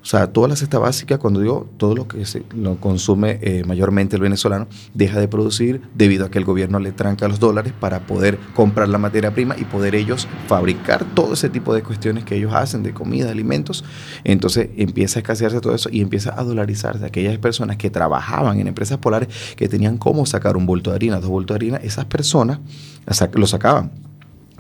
[0.06, 3.64] o sea, toda la cesta básica, cuando digo todo lo que se, lo consume eh,
[3.66, 7.74] mayormente el venezolano, deja de producir debido a que el gobierno le tranca los dólares
[7.80, 12.24] para poder comprar la materia prima y poder ellos fabricar todo ese tipo de cuestiones
[12.24, 13.84] que ellos hacen, de comida, alimentos.
[14.24, 17.06] Entonces empieza a escasearse todo eso y empieza a dolarizarse.
[17.06, 21.20] Aquellas personas que trabajaban en empresas polares que tenían cómo sacar un bulto de harina,
[21.20, 22.60] dos bultos de harina, esas personas
[23.34, 23.92] lo sacaban.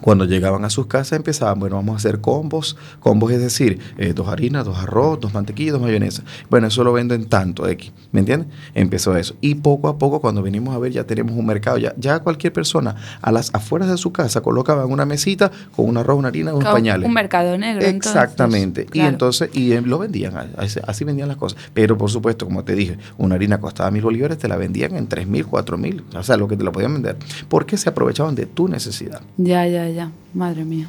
[0.01, 2.77] Cuando llegaban a sus casas empezaban, bueno, vamos a hacer combos.
[2.99, 6.23] Combos es decir, eh, dos harinas, dos arroz, dos mantequillas, dos mayonesa.
[6.49, 8.49] Bueno, eso lo vendo en tanto X, ¿me entiendes?
[8.73, 9.35] Empezó eso.
[9.41, 11.77] Y poco a poco, cuando venimos a ver, ya tenemos un mercado.
[11.77, 15.97] Ya, ya cualquier persona a las afueras de su casa colocaba una mesita con un
[15.97, 17.07] arroz, una harina, unos pañales.
[17.07, 17.83] Un mercado negro.
[17.83, 18.11] entonces.
[18.11, 18.87] Exactamente.
[18.93, 21.59] Y entonces, y eh, lo vendían, así vendían las cosas.
[21.73, 25.07] Pero por supuesto, como te dije, una harina costaba mil bolívares, te la vendían en
[25.07, 26.03] tres mil, cuatro mil.
[26.13, 27.17] O sea, lo que te la podían vender.
[27.49, 29.21] Porque se aprovechaban de tu necesidad.
[29.37, 29.94] Ya, ya, ya.
[30.33, 30.87] Madre mía.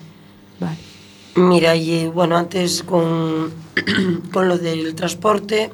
[0.60, 0.76] Vale.
[1.36, 3.52] Mira, y bueno, antes con,
[4.32, 5.70] con lo del transporte,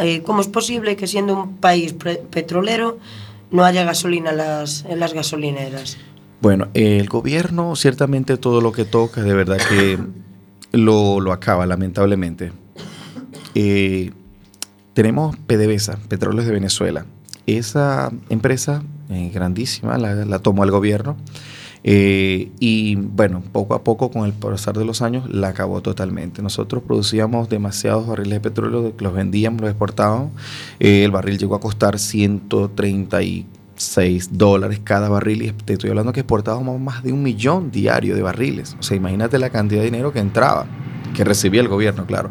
[0.00, 1.94] eh, ¿cómo es posible que siendo un país
[2.30, 2.98] petrolero
[3.50, 5.98] no haya gasolina en las, en las gasolineras?
[6.40, 9.98] Bueno, el gobierno ciertamente todo lo que toca de verdad que
[10.72, 12.52] lo, lo acaba, lamentablemente.
[13.56, 14.12] Eh,
[14.94, 17.04] tenemos PDVSA, Petróleos de Venezuela.
[17.46, 21.16] Esa empresa eh, grandísima la, la tomó el gobierno
[21.84, 26.42] eh, y bueno, poco a poco con el pasar de los años la acabó totalmente.
[26.42, 30.30] Nosotros producíamos demasiados barriles de petróleo, los vendíamos, los exportábamos.
[30.80, 36.20] Eh, el barril llegó a costar 136 dólares cada barril y te estoy hablando que
[36.20, 38.76] exportábamos más de un millón diario de barriles.
[38.78, 40.66] O sea, imagínate la cantidad de dinero que entraba,
[41.14, 42.30] que recibía el gobierno, claro.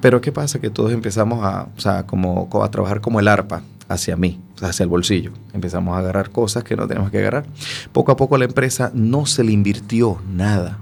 [0.00, 0.60] Pero ¿qué pasa?
[0.60, 4.84] Que todos empezamos a, o sea, como, a trabajar como el arpa hacia mí, hacia
[4.84, 5.32] el bolsillo.
[5.52, 7.46] Empezamos a agarrar cosas que no tenemos que agarrar.
[7.92, 10.78] Poco a poco la empresa no se le invirtió nada.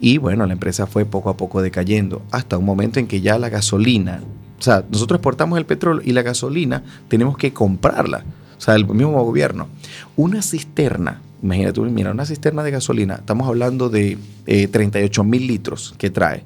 [0.00, 3.38] Y bueno, la empresa fue poco a poco decayendo hasta un momento en que ya
[3.38, 4.20] la gasolina,
[4.58, 8.24] o sea, nosotros exportamos el petróleo y la gasolina tenemos que comprarla.
[8.56, 9.68] O sea, el mismo gobierno.
[10.16, 15.94] Una cisterna, imagínate, mira, una cisterna de gasolina, estamos hablando de eh, 38 mil litros
[15.98, 16.44] que trae.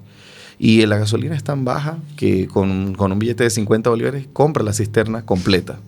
[0.59, 4.64] Y la gasolina es tan baja que con, con un billete de 50 bolívares compra
[4.64, 5.79] la cisterna completa.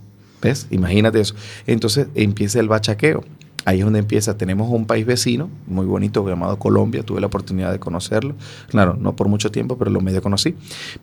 [0.42, 0.66] ¿Ves?
[0.70, 1.34] Imagínate eso.
[1.66, 3.24] Entonces empieza el bachaqueo.
[3.66, 4.38] Ahí es donde empieza.
[4.38, 7.02] Tenemos un país vecino muy bonito llamado Colombia.
[7.02, 8.34] Tuve la oportunidad de conocerlo.
[8.68, 10.54] Claro, no por mucho tiempo, pero lo medio conocí.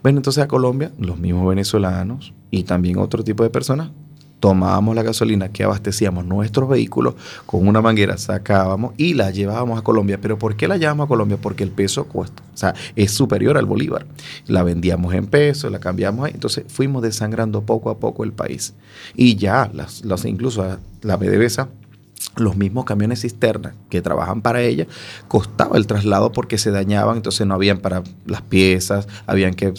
[0.01, 3.91] Bueno, entonces a Colombia, los mismos venezolanos y también otro tipo de personas
[4.39, 9.81] tomábamos la gasolina que abastecíamos nuestros vehículos con una manguera, sacábamos y la llevábamos a
[9.81, 10.19] Colombia.
[10.21, 11.37] ¿Pero por qué la llevamos a Colombia?
[11.41, 14.05] Porque el peso cuesta, o sea, es superior al bolívar.
[14.45, 16.29] La vendíamos en pesos, la cambiamos.
[16.29, 18.73] Entonces fuimos desangrando poco a poco el país.
[19.15, 21.69] Y ya, las, incluso la, PDVSA,
[22.35, 24.85] los mismos camiones cisterna que trabajan para ella,
[25.27, 29.73] costaba el traslado porque se dañaban, entonces no habían para las piezas, habían que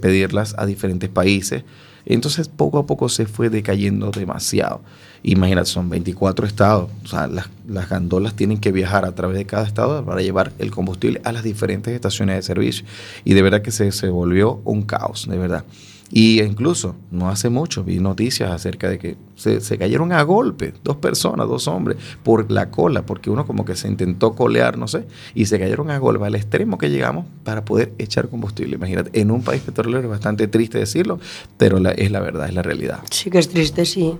[0.00, 1.64] pedirlas a diferentes países.
[2.06, 4.82] Entonces poco a poco se fue decayendo demasiado.
[5.22, 6.90] Imagínate, son 24 estados.
[7.04, 10.52] O sea, las, las gandolas tienen que viajar a través de cada estado para llevar
[10.58, 12.84] el combustible a las diferentes estaciones de servicio.
[13.24, 15.64] Y de verdad que se, se volvió un caos, de verdad.
[16.10, 20.74] Y incluso, no hace mucho, vi noticias acerca de que se, se, cayeron a golpe
[20.84, 24.86] dos personas, dos hombres, por la cola, porque uno como que se intentó colear, no
[24.86, 28.76] sé, y se cayeron a golpe al extremo que llegamos para poder echar combustible.
[28.76, 31.18] Imagínate, en un país petrolero es bastante triste decirlo,
[31.56, 33.00] pero es la verdad, es la realidad.
[33.10, 34.14] Sí que es triste, sí.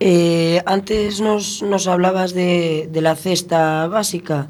[0.00, 4.48] Eh, antes nos, nos hablabas de, de la cesta básica.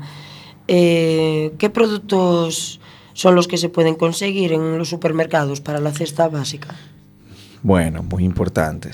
[0.68, 2.77] Eh, ¿Qué productos
[3.18, 6.76] son los que se pueden conseguir en los supermercados para la cesta básica?
[7.64, 8.92] Bueno, muy importante.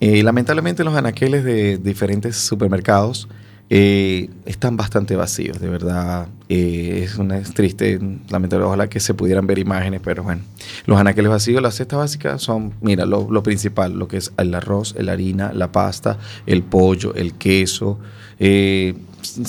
[0.00, 3.28] Eh, lamentablemente los anaqueles de diferentes supermercados
[3.68, 6.28] eh, están bastante vacíos, de verdad.
[6.48, 8.00] Eh, es, una, triste,
[8.30, 10.40] lamentable, ojalá que se pudieran ver imágenes, pero bueno.
[10.86, 14.54] Los anaqueles vacíos, la cesta básica son, mira, lo, lo principal, lo que es el
[14.54, 16.16] arroz, la harina, la pasta,
[16.46, 17.98] el pollo, el queso,
[18.38, 18.94] eh,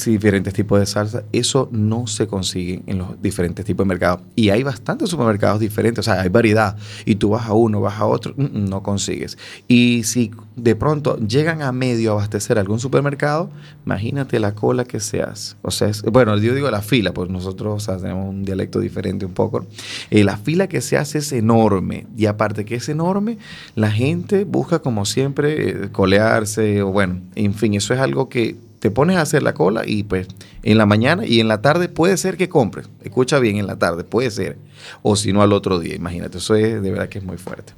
[0.06, 1.24] diferentes tipos de salsa.
[1.32, 4.22] Eso no se consigue en los diferentes tipos de mercados.
[4.36, 6.76] Y hay bastantes supermercados diferentes, o sea, hay variedad.
[7.06, 9.38] Y tú vas a uno, vas a otro, mm, mm, no consigues.
[9.68, 13.50] Y si de pronto llegan a medio abastecer algún supermercado,
[13.86, 15.56] imagínate la cola que se hace.
[15.62, 18.80] O sea, es- bueno, yo digo la fila, pues nosotros o sea, tenemos un dialecto
[18.80, 19.66] diferente un poco.
[20.10, 22.08] Eh, la fila que se hace es enorme.
[22.18, 23.38] Y aparte que es enorme,
[23.76, 28.56] la gente busca como siempre eh, colearse, o bueno, en fin, eso es algo que
[28.80, 30.28] te pones a hacer la cola y pues
[30.64, 32.90] en la mañana y en la tarde puede ser que compres.
[33.04, 34.58] Escucha bien, en la tarde puede ser.
[35.02, 36.38] O si no al otro día, imagínate.
[36.38, 37.74] Eso es de verdad que es muy fuerte.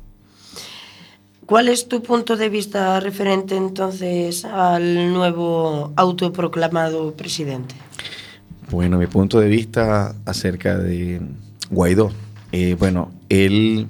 [1.45, 7.75] ¿Cuál es tu punto de vista referente entonces al nuevo autoproclamado presidente?
[8.69, 11.19] Bueno, mi punto de vista acerca de
[11.69, 12.11] Guaidó.
[12.53, 13.87] Eh, bueno, él,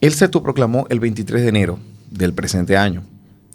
[0.00, 1.78] él se autoproclamó el 23 de enero
[2.10, 3.02] del presente año.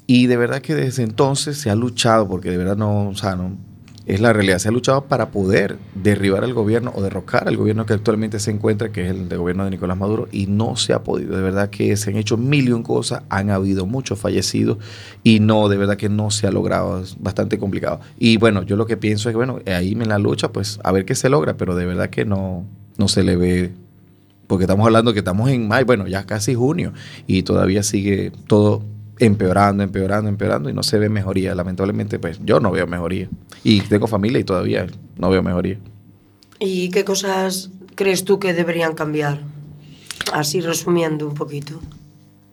[0.07, 3.35] Y de verdad que desde entonces se ha luchado, porque de verdad no, o sea,
[3.35, 3.57] no,
[4.05, 7.87] es la realidad, se ha luchado para poder derribar al gobierno o derrocar al gobierno
[7.87, 10.93] que actualmente se encuentra, que es el de gobierno de Nicolás Maduro, y no se
[10.93, 11.35] ha podido.
[11.35, 14.77] De verdad que se han hecho mil y un cosas, han habido muchos fallecidos
[15.23, 17.99] y no, de verdad que no se ha logrado, es bastante complicado.
[18.19, 20.91] Y bueno, yo lo que pienso es que, bueno, ahí en la lucha, pues a
[20.91, 22.63] ver qué se logra, pero de verdad que no,
[22.97, 23.73] no se le ve
[24.45, 26.93] porque estamos hablando que estamos en mayo, bueno, ya casi junio,
[27.25, 28.83] y todavía sigue todo
[29.19, 31.55] empeorando, empeorando, empeorando, y no se ve mejoría.
[31.55, 33.29] Lamentablemente, pues yo no veo mejoría.
[33.63, 34.87] Y tengo familia y todavía
[35.17, 35.77] no veo mejoría.
[36.59, 39.39] ¿Y qué cosas crees tú que deberían cambiar?
[40.33, 41.79] Así resumiendo un poquito.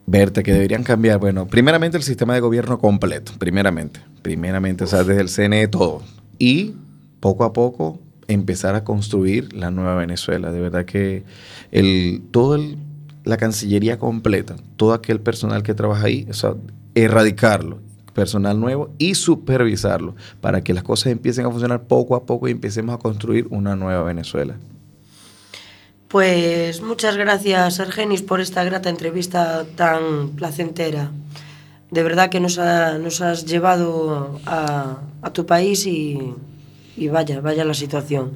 [0.06, 5.04] Verte que deberían cambiar, bueno, primeramente el sistema de gobierno completo, primeramente, primeramente, o sea,
[5.04, 6.02] desde el CNE todo.
[6.38, 6.74] Y
[7.20, 10.50] poco a poco empezar a construir la nueva Venezuela.
[10.50, 11.24] De verdad que
[11.70, 12.76] el, todo el,
[13.24, 16.54] la Cancillería completa, todo aquel personal que trabaja ahí, o sea,
[16.94, 17.78] erradicarlo,
[18.14, 22.50] personal nuevo y supervisarlo para que las cosas empiecen a funcionar poco a poco y
[22.50, 24.56] empecemos a construir una nueva Venezuela.
[26.08, 31.10] Pues muchas gracias, Argenis, por esta grata entrevista tan placentera.
[31.90, 36.18] De verdad que nos, ha- nos has llevado a, a tu país y,
[36.96, 38.32] y vaya, vaya la situación.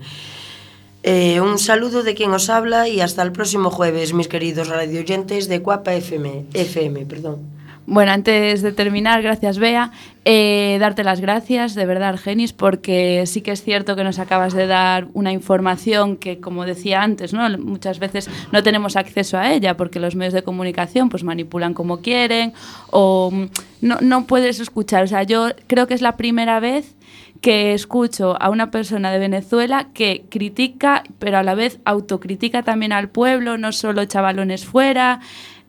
[1.09, 5.47] Eh, un saludo de quien os habla y hasta el próximo jueves, mis queridos radioyentes
[5.47, 6.47] de Cuapa FM.
[6.53, 7.43] FM perdón.
[7.87, 9.93] Bueno, antes de terminar, gracias Bea,
[10.25, 14.53] eh, darte las gracias de verdad, Argenis, porque sí que es cierto que nos acabas
[14.53, 17.49] de dar una información que, como decía antes, ¿no?
[17.57, 22.01] muchas veces no tenemos acceso a ella porque los medios de comunicación pues manipulan como
[22.01, 22.53] quieren
[22.91, 23.45] o mm,
[23.83, 25.05] no, no puedes escuchar.
[25.05, 26.96] O sea, yo creo que es la primera vez
[27.41, 32.93] que escucho a una persona de Venezuela que critica, pero a la vez autocritica también
[32.93, 35.21] al pueblo, no solo chavalones fuera.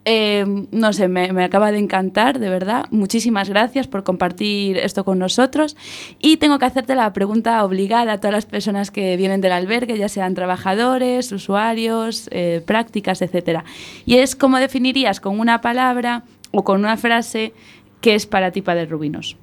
[0.10, 2.86] Eh, no sé, me, me acaba de encantar, de verdad.
[2.92, 5.76] Muchísimas gracias por compartir esto con nosotros.
[6.20, 9.98] Y tengo que hacerte la pregunta obligada a todas las personas que vienen del albergue,
[9.98, 13.64] ya sean trabajadores, usuarios, eh, prácticas, etc.
[14.06, 17.54] Y es cómo definirías con una palabra o con una frase
[18.00, 19.36] qué es para ti Padre Rubinos.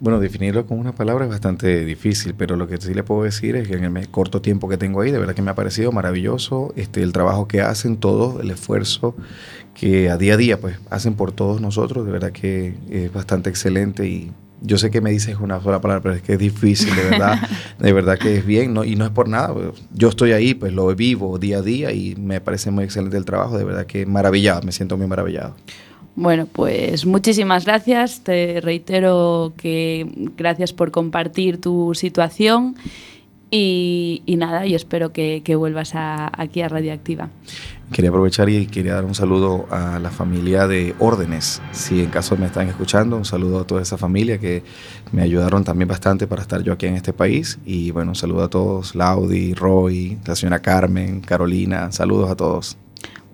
[0.00, 3.56] Bueno, definirlo con una palabra es bastante difícil, pero lo que sí le puedo decir
[3.56, 5.90] es que en el corto tiempo que tengo ahí, de verdad que me ha parecido
[5.90, 9.16] maravilloso este, el trabajo que hacen todos, el esfuerzo
[9.74, 13.50] que a día a día pues hacen por todos nosotros, de verdad que es bastante
[13.50, 14.30] excelente y
[14.60, 17.40] yo sé que me dices una sola palabra, pero es que es difícil, de verdad,
[17.80, 18.84] de verdad que es bien, ¿no?
[18.84, 21.90] y no es por nada, pues, yo estoy ahí, pues lo vivo día a día
[21.90, 25.56] y me parece muy excelente el trabajo, de verdad que maravillado, me siento muy maravillado.
[26.20, 28.22] Bueno, pues muchísimas gracias.
[28.24, 30.04] Te reitero que
[30.36, 32.74] gracias por compartir tu situación
[33.52, 37.28] y, y nada, y espero que, que vuelvas a- aquí a Radioactiva.
[37.92, 41.62] Quería aprovechar y quería dar un saludo a la familia de Órdenes.
[41.70, 44.64] Si en caso me están escuchando, un saludo a toda esa familia que
[45.12, 47.60] me ayudaron también bastante para estar yo aquí en este país.
[47.64, 52.76] Y bueno, un saludo a todos, Laudi, Roy, la señora Carmen, Carolina, saludos a todos.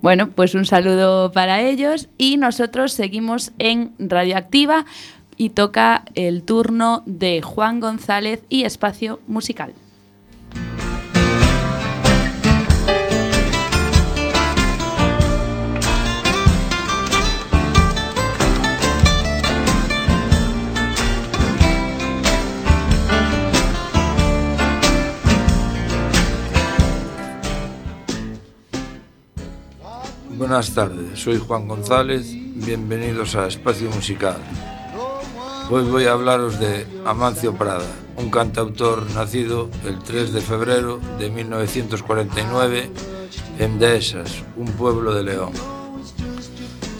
[0.04, 4.84] Bueno, pues un saludo para ellos y nosotros seguimos en Radioactiva
[5.38, 9.72] y toca el turno de Juan González y Espacio Musical.
[30.46, 34.36] Buenas tardes, soy Juan González, bienvenidos a Espacio Musical.
[35.70, 41.30] Hoy voy a hablaros de Amancio Prada, un cantautor nacido el 3 de febrero de
[41.30, 42.90] 1949
[43.58, 45.52] en Dehesas, un pueblo de León.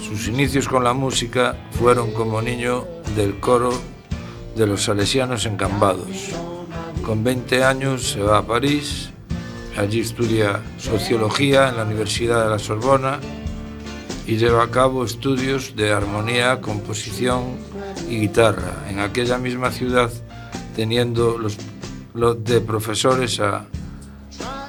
[0.00, 3.78] Sus inicios con la música fueron como niño del coro
[4.56, 6.30] de los salesianos en Cambados.
[7.04, 9.10] Con 20 años se va a París,
[9.76, 13.18] Allí estudia sociología en la Universidad de la Sorbona
[14.26, 17.56] y lleva a cabo estudios de armonía, composición
[18.08, 20.10] y guitarra en aquella misma ciudad,
[20.76, 21.56] teniendo los,
[22.14, 23.66] los de profesores a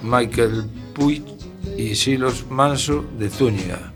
[0.02, 1.24] Michael Puig
[1.78, 3.94] y Silos Manso de Zúñiga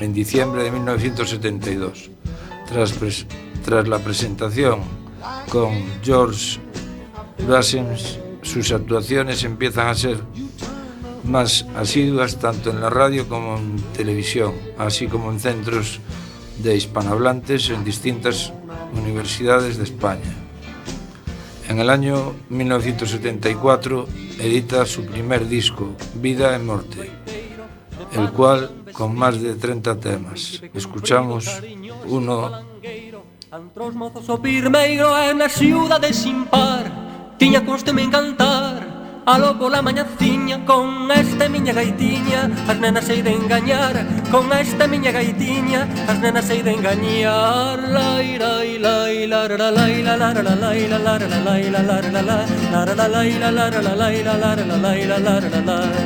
[0.00, 2.10] en diciembre de 1972.
[2.68, 3.26] Tras, pres,
[3.64, 4.80] tras la presentación
[5.48, 5.72] con
[6.02, 6.58] George
[7.46, 10.18] Brassens sus actuaciones empiezan a ser
[11.24, 16.00] más asiduas tanto en la radio como en televisión, así como en centros
[16.58, 18.52] de hispanohablantes en distintas
[18.92, 20.34] universidades de España.
[21.68, 24.08] En el año 1974
[24.40, 27.10] edita su primer disco, Vida e Morte,
[28.12, 30.60] el cual con más de 30 temas.
[30.74, 31.62] Escuchamos
[32.06, 32.50] uno.
[33.52, 37.09] Antros mozos o pirmeiro é unha ciudade sin par
[37.40, 38.84] Tiña costume encantar
[39.24, 43.96] Aló la mañaciña con esta miña gaitiña As nenas hei de engañar
[44.30, 47.78] Con esta miña gaitiña As nenas hei de engañar.
[47.96, 54.76] Laira, laira, laira, laira, laira, laira, laira, laira, laira, laira, laira, laira, laira, laira, laira,
[54.76, 56.02] laira, laira, laira,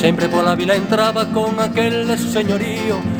[0.00, 3.19] Sempre pola vila entraba con aquel de su señorío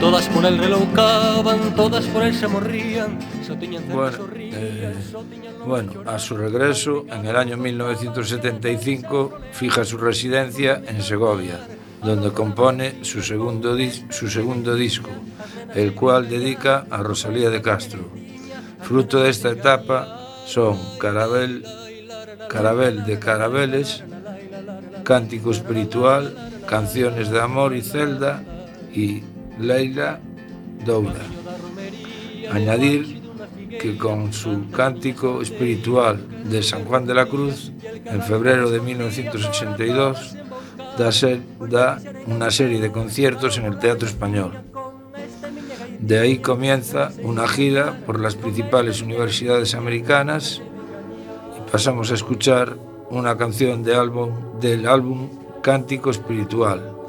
[0.00, 4.94] Todas por el reloucaban, todas por el se morrían, só tiñan bueno, eh,
[5.66, 11.60] bueno, a su regreso, en el año 1975, fija su residencia en Segovia,
[12.02, 13.76] donde compone su segundo,
[14.08, 15.10] su segundo disco,
[15.74, 18.00] el cual dedica a Rosalía de Castro.
[18.80, 21.62] Fruto de esta etapa son Carabel,
[22.48, 24.02] Carabel de Carabeles,
[25.04, 28.42] Cántico Espiritual, Canciones de Amor y Celda
[28.92, 29.22] y
[29.60, 30.20] Leila
[30.84, 31.20] Doura.
[32.50, 33.20] Añadir
[33.80, 37.72] que con su cántico espiritual de San Juan de la Cruz,
[38.04, 40.36] en febrero de 1982,
[40.98, 44.62] da, ser, da una serie de conciertos en el Teatro Español.
[45.98, 50.62] De ahí comienza una gira por las principales universidades americanas
[51.56, 52.76] y pasamos a escuchar
[53.10, 55.28] una canción de álbum, del álbum
[55.62, 56.99] Cántico Espiritual.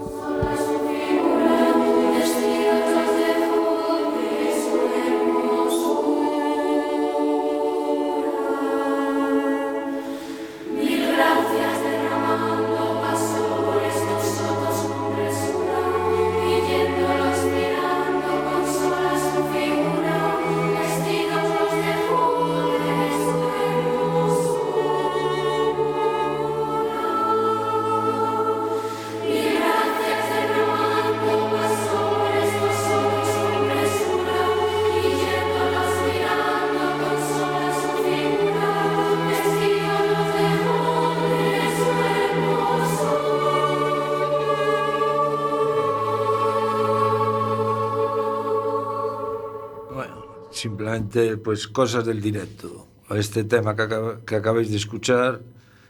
[51.43, 52.87] Pues cosas del directo.
[53.09, 53.87] Este tema que,
[54.25, 55.41] que acabáis de escuchar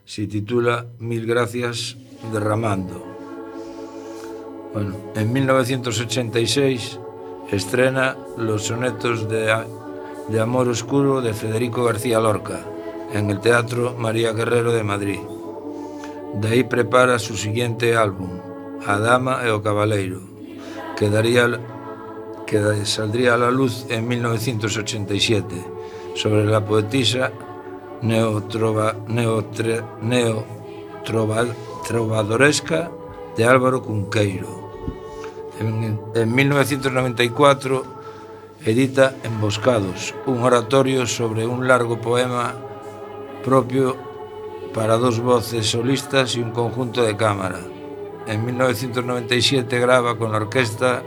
[0.06, 1.98] se titula Mil gracias
[2.32, 3.06] derramando.
[4.74, 7.00] Bueno, en 1986
[7.52, 9.54] estrena Los sonetos de,
[10.30, 12.66] de Amor Oscuro de Federico García Lorca
[13.14, 15.20] en el Teatro María Guerrero de Madrid.
[16.36, 18.40] De aí prepara su siguiente álbum,
[18.88, 20.24] A Dama e o Cabaleiro,
[20.96, 21.60] que daría
[22.52, 25.56] que saldría a la luz en 1987
[26.16, 27.32] sobre la poetisa
[28.02, 31.46] neotrova, neotre, neotrova,
[31.88, 32.92] trovadoresca
[33.38, 34.70] de Álvaro Cunqueiro.
[35.62, 37.86] En, en 1994
[38.66, 42.54] edita Emboscados, un oratorio sobre un largo poema
[43.46, 43.96] propio
[44.74, 47.62] para dos voces solistas y un conjunto de cámara.
[48.28, 51.02] En 1997 graba con la orquesta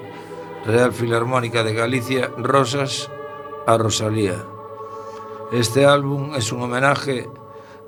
[0.66, 3.10] Real Filarmónica de Galicia Rosas
[3.66, 4.46] a Rosalía.
[5.52, 7.28] Este álbum es un homenaje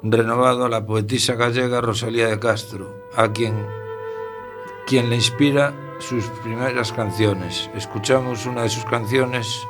[0.02, 3.66] renovado a la poetisa gallega Rosalía de Castro, a quien,
[4.86, 7.70] quien le inspira sus primeras canciones.
[7.74, 9.66] Escuchamos una de sus canciones.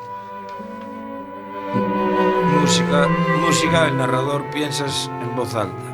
[2.61, 3.07] Música,
[3.41, 5.86] música, el narrador piensas en voz alta.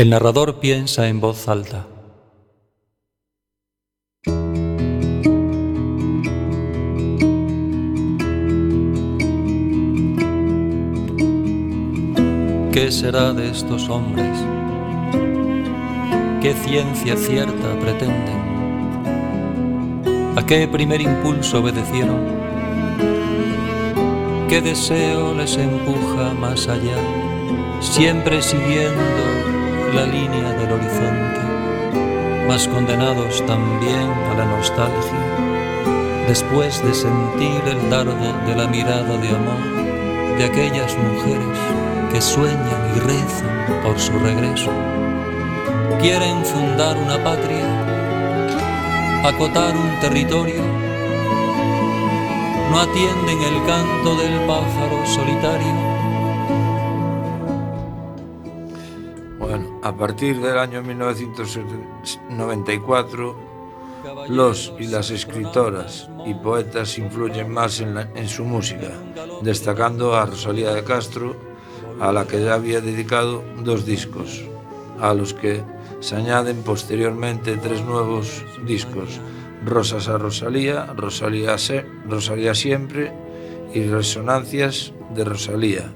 [0.00, 1.86] El narrador piensa en voz alta.
[12.72, 14.38] ¿Qué será de estos hombres?
[16.40, 18.40] ¿Qué ciencia cierta pretenden?
[20.34, 22.24] ¿A qué primer impulso obedecieron?
[24.48, 26.96] ¿Qué deseo les empuja más allá?
[27.82, 29.39] Siempre siguiendo
[29.94, 31.40] la línea del horizonte,
[32.46, 38.14] más condenados también a la nostalgia, después de sentir el dardo
[38.46, 41.58] de la mirada de amor de aquellas mujeres
[42.12, 44.70] que sueñan y rezan por su regreso.
[46.00, 47.66] Quieren fundar una patria,
[49.24, 50.62] acotar un territorio,
[52.70, 55.99] no atienden el canto del pájaro solitario
[59.82, 63.36] a partir del año 1994,
[64.28, 68.90] los y las escritoras y poetas influyen más en, su música,
[69.42, 71.34] destacando a Rosalía de Castro,
[72.00, 74.42] a la que ya había dedicado dos discos,
[75.00, 75.62] a los que
[76.00, 79.20] se añaden posteriormente tres nuevos discos,
[79.66, 83.12] Rosas a Rosalía, Rosalía, Se- Rosalía Siempre
[83.74, 85.92] y Resonancias de Rosalía.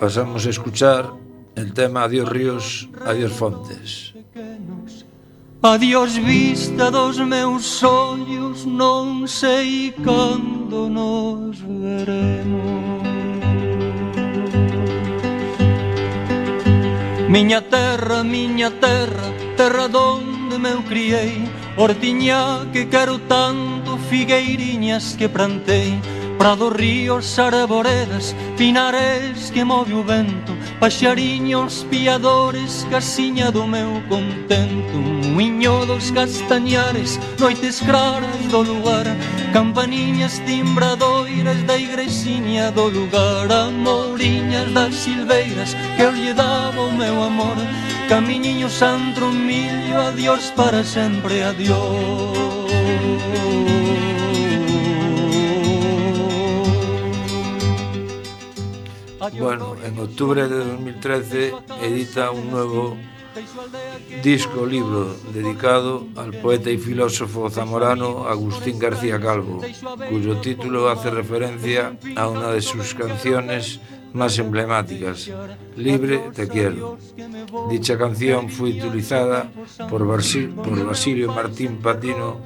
[0.00, 1.12] Pasamos a escuchar
[1.56, 4.14] El tema Adiós Ríos, Adiós Fontes.
[5.62, 13.00] Adiós vista dos meus ollos, non sei cando nos veremos.
[17.30, 25.98] Miña terra, miña terra, terra donde me criei, Hortiña que quero tanto, figueiriñas que plantei,
[26.38, 34.96] Prado ríos, arboredas, pinares que move o vento, Paxariños piadores, casiña do meu contento
[35.34, 39.06] Muiño dos castañares, noites claras do lugar
[39.52, 47.56] Campaniñas timbradoiras da igrexiña do lugar Amoriñas das silveiras que lle daba o meu amor
[48.08, 52.44] Camiñiño santro milio, adiós para sempre, adiós.
[59.32, 61.52] Bueno, en octubre de 2013
[61.82, 62.96] edita un nuevo
[64.22, 69.62] disco libro dedicado al poeta y filósofo zamorano Agustín García Calvo,
[70.10, 73.80] cuyo título hace referencia a una de sus canciones
[74.12, 75.30] más emblemáticas,
[75.76, 76.98] Libre te quiero.
[77.70, 79.50] Dicha canción fue utilizada
[79.90, 82.40] por, Basil por Basilio Martín Patino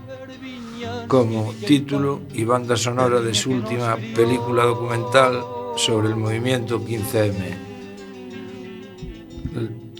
[1.08, 5.42] como título y banda sonora de su última película documental
[5.76, 7.56] sobre el movimiento 15M,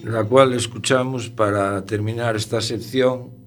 [0.05, 3.38] la cual escuchamos para terminar esta sección.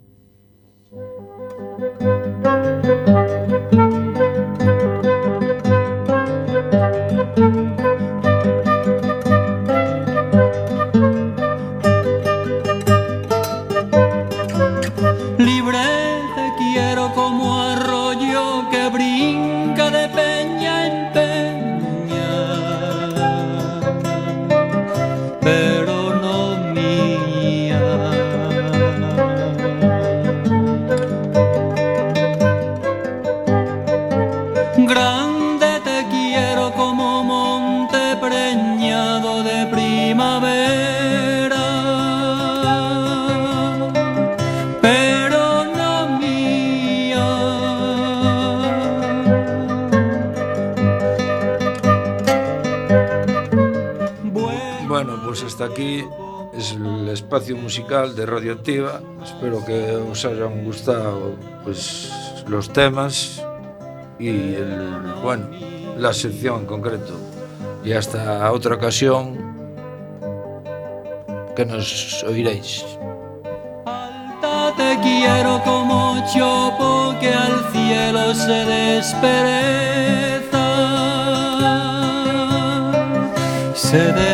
[55.82, 56.06] aquí
[56.54, 59.02] es el espacio musical de Radioactiva.
[59.24, 62.12] Espero que os hayan gustado pues,
[62.48, 63.44] los temas
[64.20, 65.48] y el, bueno,
[65.98, 67.14] la sección en concreto.
[67.84, 69.38] Y hasta otra ocasión
[71.56, 72.86] que nos oiréis.
[73.86, 79.32] Alta te quiero como chopo que al cielo se despereza.
[83.74, 84.31] Se despereza.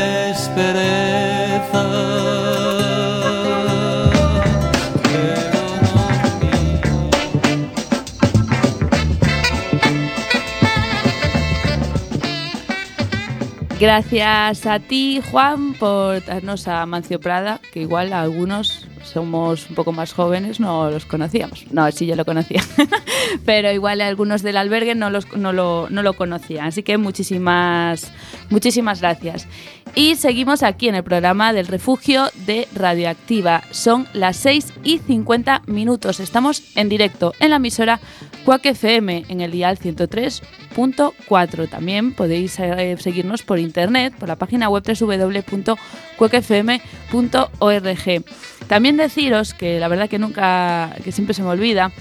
[13.80, 19.92] Gracias a ti, Juan, por darnos a Mancio Prada, que igual algunos somos un poco
[19.92, 21.66] más jóvenes, no los conocíamos.
[21.72, 22.64] No, sí, yo lo conocía.
[23.46, 26.68] Pero igual algunos del albergue no, los, no, lo, no lo conocían.
[26.68, 28.12] Así que muchísimas,
[28.50, 29.48] muchísimas gracias.
[29.96, 33.64] Y seguimos aquí en el programa del refugio de Radioactiva.
[33.72, 36.20] Son las 6 y 50 minutos.
[36.20, 38.00] Estamos en directo en la emisora
[38.46, 41.70] Cuac FM en el dial 103.4.
[41.70, 45.78] También podéis eh, seguirnos por internet, por la página web www.cuacfm.org.
[48.68, 51.92] También deciros que la verdad que nunca, que siempre se me olvida,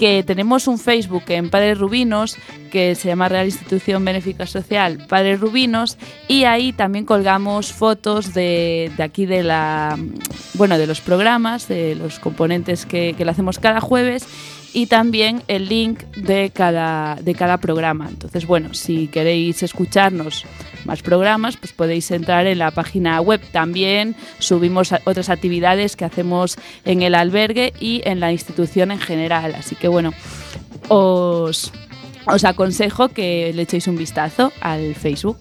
[0.00, 2.38] que tenemos un Facebook en Padres Rubinos
[2.72, 8.90] que se llama Real Institución Benéfica Social Padres Rubinos y ahí también colgamos fotos de,
[8.96, 9.98] de aquí de la
[10.54, 14.26] bueno de los programas, de los componentes que, que lo hacemos cada jueves
[14.72, 18.08] y también el link de cada, de cada programa.
[18.08, 20.44] Entonces, bueno, si queréis escucharnos
[20.84, 23.40] más programas, pues podéis entrar en la página web.
[23.52, 29.54] También subimos otras actividades que hacemos en el albergue y en la institución en general.
[29.54, 30.12] Así que, bueno,
[30.88, 31.72] os,
[32.26, 35.38] os aconsejo que le echéis un vistazo al Facebook.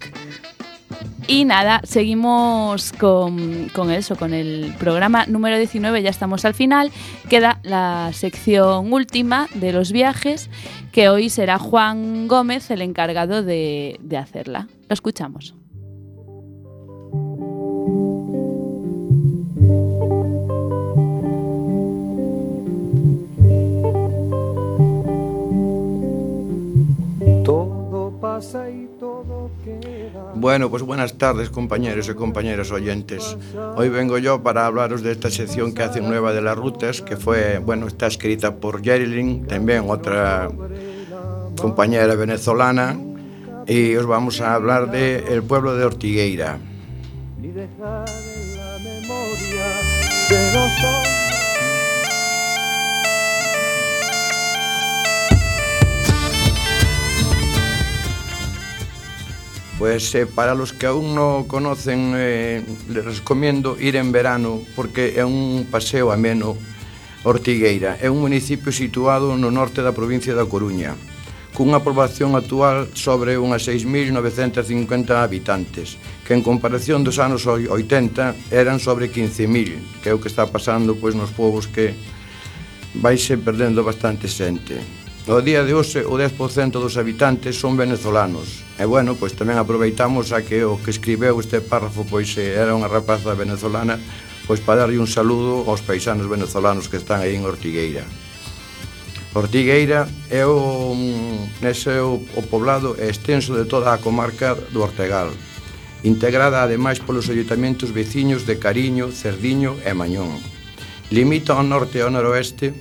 [1.30, 6.91] Y nada, seguimos con, con eso, con el programa número 19, ya estamos al final.
[7.30, 10.49] Queda la sección última de los viajes,
[10.91, 14.69] que hoy será Juan Gómez el encargado de, de hacerla.
[14.88, 15.59] Lo escuchamos.
[30.39, 33.35] Bueno, pues buenas tardes compañeros y compañeras oyentes.
[33.75, 37.17] Hoy vengo yo para hablaros de esta sección que hacen nueva de las rutas, que
[37.17, 40.47] fue, bueno, está escrita por Jerilyn, también otra
[41.59, 42.97] compañera venezolana,
[43.67, 46.57] y os vamos a hablar del el pueblo de Ortigueira.
[47.41, 49.65] Ni dejar en la memoria
[50.29, 51.18] de los
[59.80, 65.15] Pues eh, para los que aún no conocen, eh, les recomiendo ir en verano porque
[65.15, 66.59] é un paseo ameno
[67.23, 67.95] Ortigueira.
[68.03, 70.99] É un municipio situado no norte da provincia da Coruña,
[71.55, 75.95] cunha población actual sobre unhas 6.950 habitantes,
[76.27, 80.99] que en comparación dos anos 80 eran sobre 15.000, que é o que está pasando
[80.99, 81.95] pois nos povos que
[82.99, 84.98] vaise perdendo bastante xente.
[85.30, 88.65] No día de hoxe, o 10% dos habitantes son venezolanos.
[88.82, 92.73] E bueno, pois tamén aproveitamos a que o que escribeu este párrafo pois eh, era
[92.73, 94.01] unha rapaza venezolana
[94.49, 98.09] pois para darlle un saludo aos paisanos venezolanos que están aí en Ortigueira.
[99.38, 105.30] Ortigueira é o, mm, ese o, o poblado extenso de toda a comarca do Ortegal,
[106.01, 110.41] integrada ademais polos ayuntamientos veciños de Cariño, Cerdiño e Mañón.
[111.13, 112.73] Limita ao norte e ao noroeste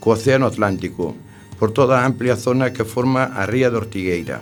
[0.00, 1.28] co Océano Atlántico
[1.60, 4.40] por toda a amplia zona que forma a ría de Ortigueira.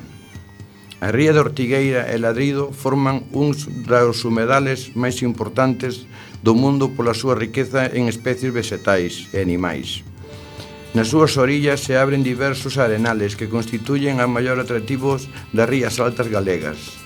[1.02, 6.06] A ría de Ortigueira e Ladrido forman uns dos humedales máis importantes
[6.46, 10.06] do mundo pola súa riqueza en especies vegetais e animais.
[10.94, 16.30] Nas súas orillas se abren diversos arenales que constituyen a maior atractivos das rías altas
[16.30, 17.02] galegas.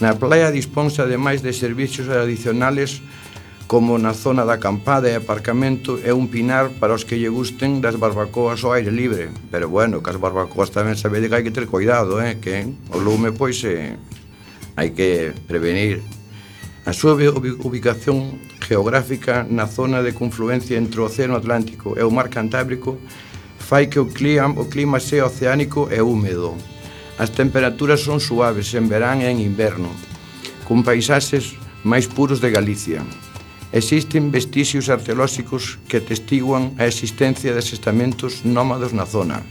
[0.00, 3.04] Na praia disponse ademais de servicios adicionales
[3.74, 7.82] como na zona da acampada e aparcamento é un pinar para os que lle gusten
[7.82, 9.34] das barbacoas ao aire libre.
[9.50, 12.38] Pero bueno, que as barbacoas tamén sabede que hai que ter cuidado, eh?
[12.38, 13.98] que o lume pois eh,
[14.78, 16.06] hai que prevenir.
[16.86, 22.30] A súa ubicación geográfica na zona de confluencia entre o Océano Atlántico e o Mar
[22.30, 22.94] Cantábrico
[23.58, 26.54] fai que o clima, o clima sea oceánico e húmedo.
[27.18, 29.90] As temperaturas son suaves en verán e en inverno,
[30.62, 33.02] con paisaxes máis puros de Galicia.
[33.74, 39.42] Existen vestixios arqueolóxicos que testiguan a existencia de asentamentos nómados na zona.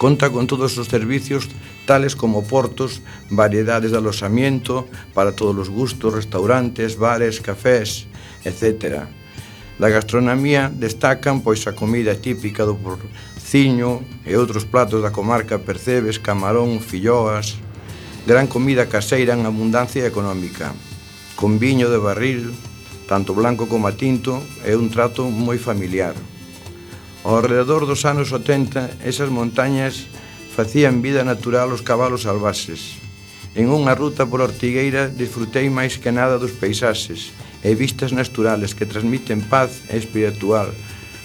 [0.00, 1.52] Conta con todos os servicios
[1.84, 8.08] tales como portos, variedades de alojamiento para todos os gustos, restaurantes, bares, cafés,
[8.48, 9.04] etc.
[9.76, 16.16] Da gastronomía destacan pois a comida típica do porciño e outros platos da comarca percebes,
[16.16, 17.60] camarón, filloas,
[18.24, 20.72] gran comida caseira en abundancia económica,
[21.36, 22.56] con viño de barril,
[23.08, 26.16] tanto blanco como a tinto, é un trato moi familiar.
[27.24, 30.08] Ao redor dos anos 80, esas montañas
[30.52, 33.00] facían vida natural os cabalos salvaxes.
[33.54, 37.30] En unha ruta por Ortigueira disfrutei máis que nada dos paisaxes
[37.64, 40.68] e vistas naturales que transmiten paz e espiritual,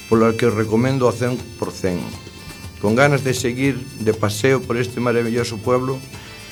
[0.08, 2.80] polo que os recomendo ao 100%.
[2.80, 6.00] Con ganas de seguir de paseo por este maravilloso pueblo,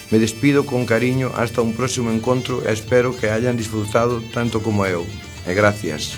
[0.09, 4.87] Me despido con cariño hasta un próximo encontro e espero que hayan disfrutado tanto como
[4.87, 5.03] eu.
[5.43, 6.15] E gracias.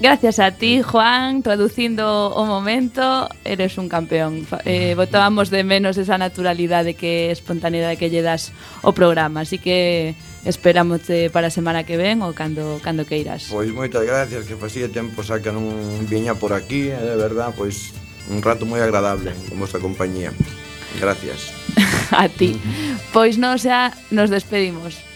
[0.00, 4.46] Gracias a ti, Juan, traducindo o momento, eres un campeón.
[4.64, 8.54] Eh, botábamos de menos esa naturalidade que espontaneidade que lle das
[8.86, 10.14] o programa, así que
[10.44, 13.50] esperamos para a semana que ven ou cando, cando queiras.
[13.50, 15.66] Pois moitas gracias, que facía tempo xa que non
[16.06, 17.96] viña por aquí, eh, de verdad, pois
[18.28, 20.30] un rato moi agradable con vosa compañía.
[21.00, 21.50] Gracias.
[22.12, 22.58] a ti.
[23.12, 25.07] Pois non xa nos despedimos.